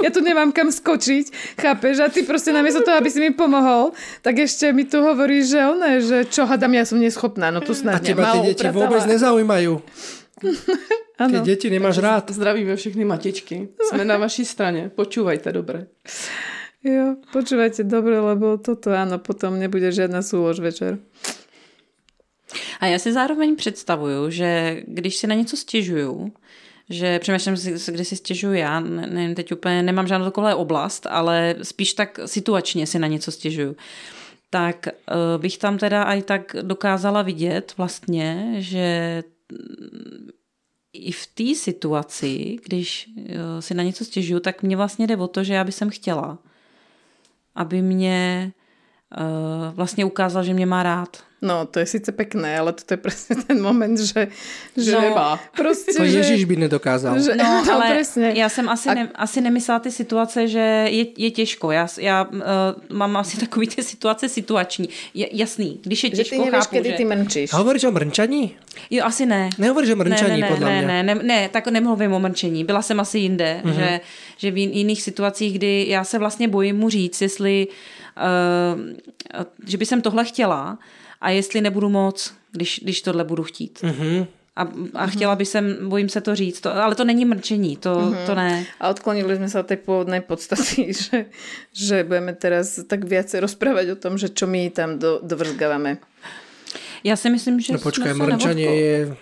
[0.03, 1.99] Ja tu nemám kam skočiť, chápeš?
[1.99, 5.59] A ty proste namiesto toho, aby si mi pomohol, tak ešte mi tu hovoríš, že
[5.65, 9.01] one, že čo hadam, ja som neschopná, no tu snad A teba tie deti vôbec
[9.09, 9.81] nezaujímajú.
[11.31, 12.29] Keď deti nemáš rád.
[12.29, 13.73] Zdravíme všechny matičky.
[13.79, 14.89] Sme na vaší strane.
[14.91, 15.87] Počúvajte dobre.
[16.83, 20.99] Jo, počúvajte dobre, lebo toto áno, potom nebude žiadna súlož večer.
[22.79, 26.33] A já si zároveň představuju, že když si na něco stěžuju,
[26.89, 31.55] že přemýšlím si, kde si stěžuju já, nevím, teď úplně nemám žádnou takovou oblast, ale
[31.61, 33.75] spíš tak situačně si na něco stěžuju,
[34.49, 39.23] tak uh, bych tam teda aj tak dokázala vidět vlastně, že
[40.93, 45.27] i v té situaci, když eh, si na něco stěžuju, tak mě vlastně jde o
[45.27, 46.37] to, že já bych chtěla,
[47.55, 48.51] aby mě
[49.17, 51.17] uh, vlastně ukázal, že mě má rád.
[51.43, 54.27] No, to je síce pekné, ale to je presne ten moment, že...
[54.79, 55.39] že No.
[55.51, 57.19] Proste, To že, Ježiš by nedokázal.
[57.19, 58.31] že, No, no, ale presne.
[58.35, 61.71] já jsem asi, A- ne, asi nemyslela ty situace, že je, je těžko.
[61.71, 62.39] Já, já uh,
[62.97, 64.89] mám asi takový ty situace situační.
[65.13, 66.95] Je, jasný, když je Že těžko, ty nevieš, chápu, kedy že...
[66.95, 67.53] ty mrčíš.
[67.53, 68.55] Hovoríš o mrnčaní?
[68.89, 69.49] Jo, asi ne.
[69.59, 70.87] Nehovoríš o mrnčaní, ne, ne, podľa ne, mňa.
[70.87, 72.63] Ne, ne, ne, tak nemluvím o mrčení.
[72.63, 73.73] Byla jsem asi jinde, Mhm.
[73.73, 73.79] mm-hmm.
[73.79, 73.99] že,
[74.37, 77.73] že v jin- jiných situacích, kdy já se vlastně bojím mu říct, jestli, uh,
[79.67, 80.77] že by jsem tohle chtěla
[81.21, 83.79] a jestli nebudu moc, když, když tohle budu chtít.
[83.83, 84.25] Mhm.
[84.55, 87.99] A, a chtěla by jsem, bojím se to říct, to, ale to není mrčení, to,
[87.99, 88.17] Mhm.
[88.25, 88.65] to ne.
[88.79, 91.25] A odklonili sme sa od tej pôvodnej podstaty, že,
[91.73, 95.97] že budeme teraz tak viacej rozprávať o tom, že čo my tam do, dovrzgávame.
[97.03, 99.15] Já si myslím, že No počkaj, jsme se neodkol- je...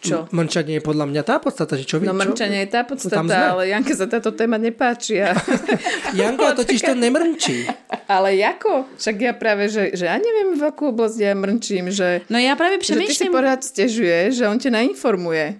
[0.00, 0.24] Čo?
[0.32, 2.08] Mrnčanie je podľa mňa tá podstata, že čo vy...
[2.08, 2.24] No čo?
[2.24, 5.20] mrčanie je tá podstata, ale Janke sa táto téma nepáči.
[5.20, 5.36] A...
[6.16, 7.68] Janka totiž to nemrnčí.
[8.08, 8.88] ale ako?
[8.96, 12.56] Však ja práve, že, že ja neviem, v akú oblasť ja mrčím, že, No já
[12.56, 15.54] právě že ty si pořád stěžuje, že on tě nainformuje.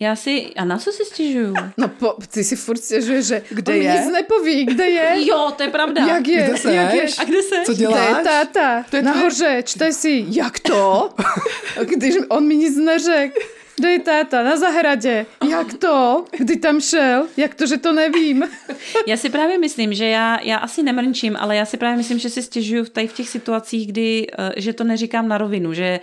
[0.00, 1.54] já si, a na co si stěžuju?
[1.76, 3.92] No po, ty si furt stěžuje, že Kde on mi je?
[3.92, 5.08] nic nepoví, kde je?
[5.26, 6.06] Jo, to je pravda.
[6.06, 6.42] Jak je?
[6.42, 6.74] Kde seš?
[6.74, 7.04] Jak je?
[7.18, 7.56] A kde se?
[7.66, 8.24] Co Kde je děláš?
[8.24, 8.84] táta?
[8.90, 10.24] To je Nahoře, čte si.
[10.28, 11.10] Jak to?
[11.96, 13.38] Když on mi nic neřekl.
[13.82, 14.42] Kde je táta?
[14.42, 15.26] Na zahradě.
[15.50, 16.24] Jak to?
[16.38, 17.26] Kdy tam šel?
[17.36, 18.44] Jak to, že to nevím?
[19.06, 22.30] Já si právě myslím, že já, já asi nemrnčím, ale já si právě myslím, že
[22.30, 26.00] si stěžuju v, tady v těch situacích, kdy, eh, že to neříkám na rovinu, že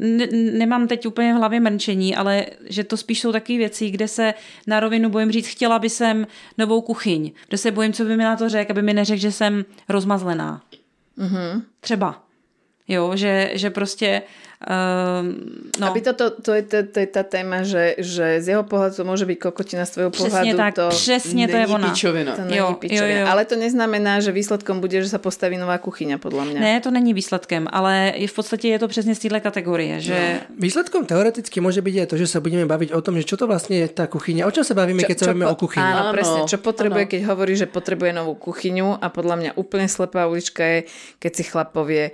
[0.00, 4.08] ne, nemám teď úplně v hlavě mrnčení, ale že to spíš jsou takové věci, kde
[4.08, 4.34] se
[4.66, 6.26] na rovinu bojím říct, chtěla by jsem
[6.58, 9.32] novou kuchyň, kde se bojím, co by mi na to řekl, aby mi neřekl, že
[9.32, 10.62] jsem rozmazlená.
[11.18, 11.62] Mm-hmm.
[11.80, 12.29] Třeba.
[12.90, 14.22] Jo, že, že prostě
[14.66, 15.38] um,
[15.80, 15.86] no.
[15.88, 19.04] Aby toto, to je, to, to je tá téma, že, že z jeho pohľadu to
[19.06, 20.88] môže byť kokotina, z tvojho pohľadu Přesně tak, to...
[20.88, 21.88] přesně to je ona.
[21.88, 22.32] pičovina.
[22.36, 23.06] To není Jo, pičovina.
[23.06, 23.26] jo, jo.
[23.30, 26.58] Ale to neznamená, že výsledkom bude, že sa postaví nová kuchyňa, podľa mňa.
[26.60, 30.40] Ne, to není výsledkem, ale je v podstatě je to přesně z téhle kategorie, že
[30.58, 33.46] Výsledkom teoreticky môže byť aj to, že sa budeme baviť o tom, že čo to
[33.46, 34.44] vlastne je tá kuchyňa.
[34.44, 35.86] O čom sa bavíme, keď sa bavíme po- o kuchyni?
[35.86, 36.40] Áno, Áno, presne.
[36.44, 37.12] Čo potrebuje, áno.
[37.16, 40.78] keď hovorí, že potrebuje novú kuchyňu a podľa mňa úplne slepá ulička je,
[41.16, 42.12] keď si chlap povie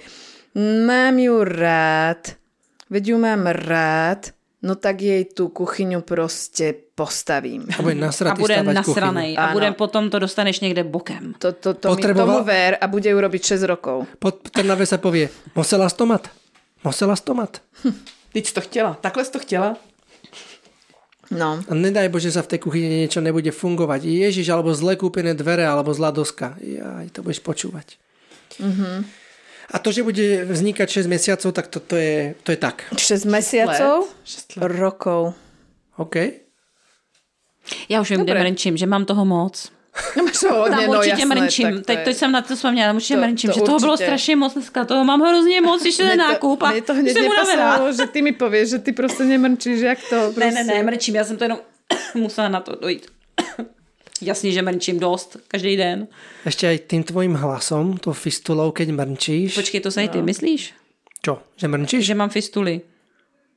[0.57, 2.33] mám ju rád,
[2.91, 4.33] veď ju mám rád,
[4.63, 7.69] no tak jej tú kuchyňu proste postavím.
[7.77, 9.43] A bude a nasratý bude stavať nasranej kuchyňu.
[9.45, 9.77] a bude Áno.
[9.77, 11.35] potom to dostaneš někde bokem.
[11.39, 14.07] To, to, to mi Potreboval- tomu ver a bude ju robiť 6 rokov.
[14.19, 16.27] Pod Trnave sa povie, musela stomat.
[16.85, 17.61] Musela stomat.
[18.33, 18.95] Teď jsi to chtěla.
[19.01, 19.77] Takhle to chtěla?
[21.31, 21.59] No.
[21.69, 24.07] A nedaj Bože sa v tej kuchyni niečo nebude fungovať.
[24.07, 26.55] Ježiš, alebo zle kúpené dvere, alebo zlá doska.
[26.63, 27.99] Jaj, to budeš počúvať.
[28.63, 29.26] Mhm.
[29.71, 32.85] A to, že bude vznikať 6 mesiacov, tak to, to, je, to je tak.
[32.97, 34.07] 6 mesiacov?
[34.25, 34.73] Šest let.
[34.79, 35.35] Rokov.
[35.97, 36.17] OK?
[37.89, 38.41] Já už vím, kde Dobre.
[38.51, 39.73] mrnčím, že mám toho moc.
[40.17, 41.73] No hodně, Tam no určitě jasné, mrnčím.
[41.73, 43.97] to Teď je- to jsem na to vzpomněla, určitě To- mrnčím, to že toho bylo
[43.97, 47.93] strašně moc dneska, toho mám hrozně moc, ještě ten to- nákup a to hneď nepasovalo,
[47.93, 50.41] že ty mi povieš, že ty prostě nemrčíš, jak to prostě.
[50.41, 51.59] Ne, ne, ne, mrčím, já jsem to jenom
[52.15, 53.07] musela na to dojít.
[54.23, 56.09] Jasně, že mrčím dost, každý den.
[56.47, 59.55] Ešte aj tým tvojim hlasom, tou fistulou, keď mrnčíš.
[59.55, 60.25] Počkej, to se i ty No.
[60.25, 60.73] myslíš?
[61.23, 61.43] Čo?
[61.57, 62.07] Že mrnčíš?
[62.07, 62.81] Že mám fistuly.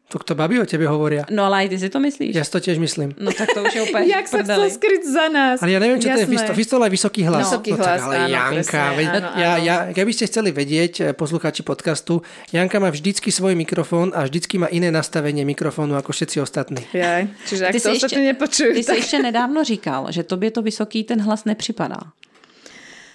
[0.09, 1.29] To kto babi o tebe hovoria.
[1.29, 2.33] No ale i ty si to myslíš?
[2.33, 3.13] Ja si to tiež myslím.
[3.21, 5.61] No tak to už je úplně Jak sa chcel skryť za nás.
[5.61, 6.57] Ale ja neviem, čo to je Jasné.
[6.57, 6.89] fistola.
[6.89, 7.45] Je vysoký hlas.
[7.45, 9.65] Vysoký no, tak, hlas, ale áno, Janka, presne, veď, áno, ja, áno.
[9.69, 14.57] ja, keby ste chceli vedieť, eh, poslucháči podcastu, Janka má vždycky svoj mikrofón a vždycky
[14.57, 16.81] má iné nastavenie mikrofónu ako všetci ostatní.
[16.89, 18.95] Jaj, čiže ak Ty to si ještě- nepočujú, Ty tak...
[18.97, 22.17] ještě nedávno říkal, že tobě to vysoký ten hlas nepřipadá.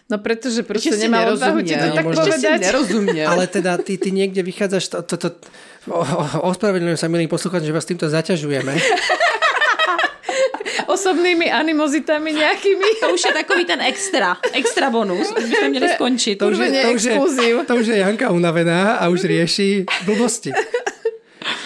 [0.05, 1.97] No pretože proste nemá odvahu ti to nerozumiel.
[1.97, 2.61] tak povedať.
[2.61, 3.25] nerozumiel.
[3.25, 5.29] Ale teda ty, ty niekde vychádzaš, to, to, to,
[6.45, 8.73] ospravedlňujem sa milým poslucháčom, že vás týmto zaťažujeme.
[10.95, 13.01] Osobnými animozitami nejakými.
[13.01, 15.33] To už je takový ten extra, extra bonus.
[15.33, 16.37] Už bychom měli skončit.
[16.39, 17.19] To už, je, to, už je,
[17.65, 20.53] to už je Janka unavená a už rieši blbosti.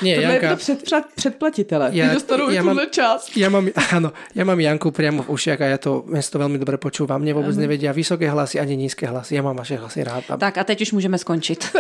[0.03, 1.87] Nie, Tohle je to Janka, před, před, předplatitele.
[1.93, 3.35] Ja- Ty dostanou ja mám- část.
[3.37, 6.59] ja mám, áno, ja mám Janku priamo v ušiach a ja to, ja to veľmi
[6.59, 7.19] dobre počúvam.
[7.19, 9.35] Mne vôbec nevedia vysoké hlasy ani nízke hlasy.
[9.35, 10.25] Ja mám vaše hlasy rád.
[10.31, 11.71] A Tak a teď už můžeme skončit.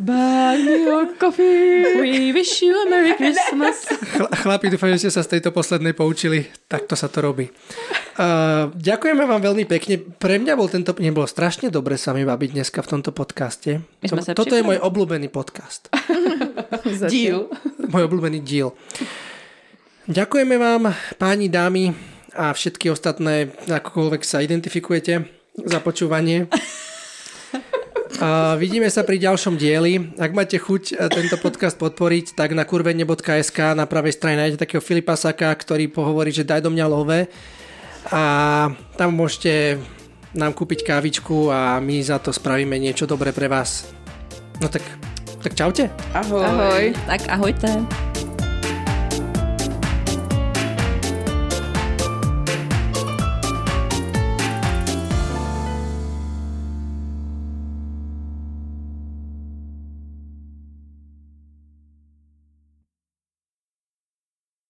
[0.00, 1.84] Buy me a coffee.
[2.00, 3.84] We wish you a Merry Christmas.
[4.16, 6.48] Chla- Chlapi, dúfam, že ste sa z tejto poslednej poučili.
[6.66, 7.52] Takto sa to robí.
[8.20, 9.96] Uh, ďakujeme vám veľmi pekne.
[9.96, 10.92] Pre mňa bol tento...
[11.00, 13.80] Nebolo strašne dobre sa mi baviť dneska v tomto podcaste.
[14.04, 15.88] My sme sa Toto je môj obľúbený podcast.
[17.08, 17.48] Díl.
[17.88, 18.76] Môj obľúbený diel.
[20.04, 21.96] Ďakujeme vám, páni, dámy
[22.36, 25.24] a všetky ostatné, akokoľvek sa identifikujete
[25.56, 26.44] za počúvanie.
[28.20, 30.12] A vidíme sa pri ďalšom dieli.
[30.20, 34.84] Ak máte chuť eh, tento podcast podporiť, tak na kurvene.sk na pravej strane nájdete takého
[34.84, 37.24] Filipa Saka, ktorý pohovorí, že daj do mňa love.
[38.08, 38.22] A
[38.96, 39.76] tam môžete
[40.32, 43.92] nám kúpiť kávičku a my za to spravíme niečo dobré pre vás.
[44.62, 44.82] No tak,
[45.44, 45.92] tak čaute.
[46.14, 46.44] Ahoj.
[46.44, 46.84] Ahoj.
[47.04, 48.09] Tak ahojte.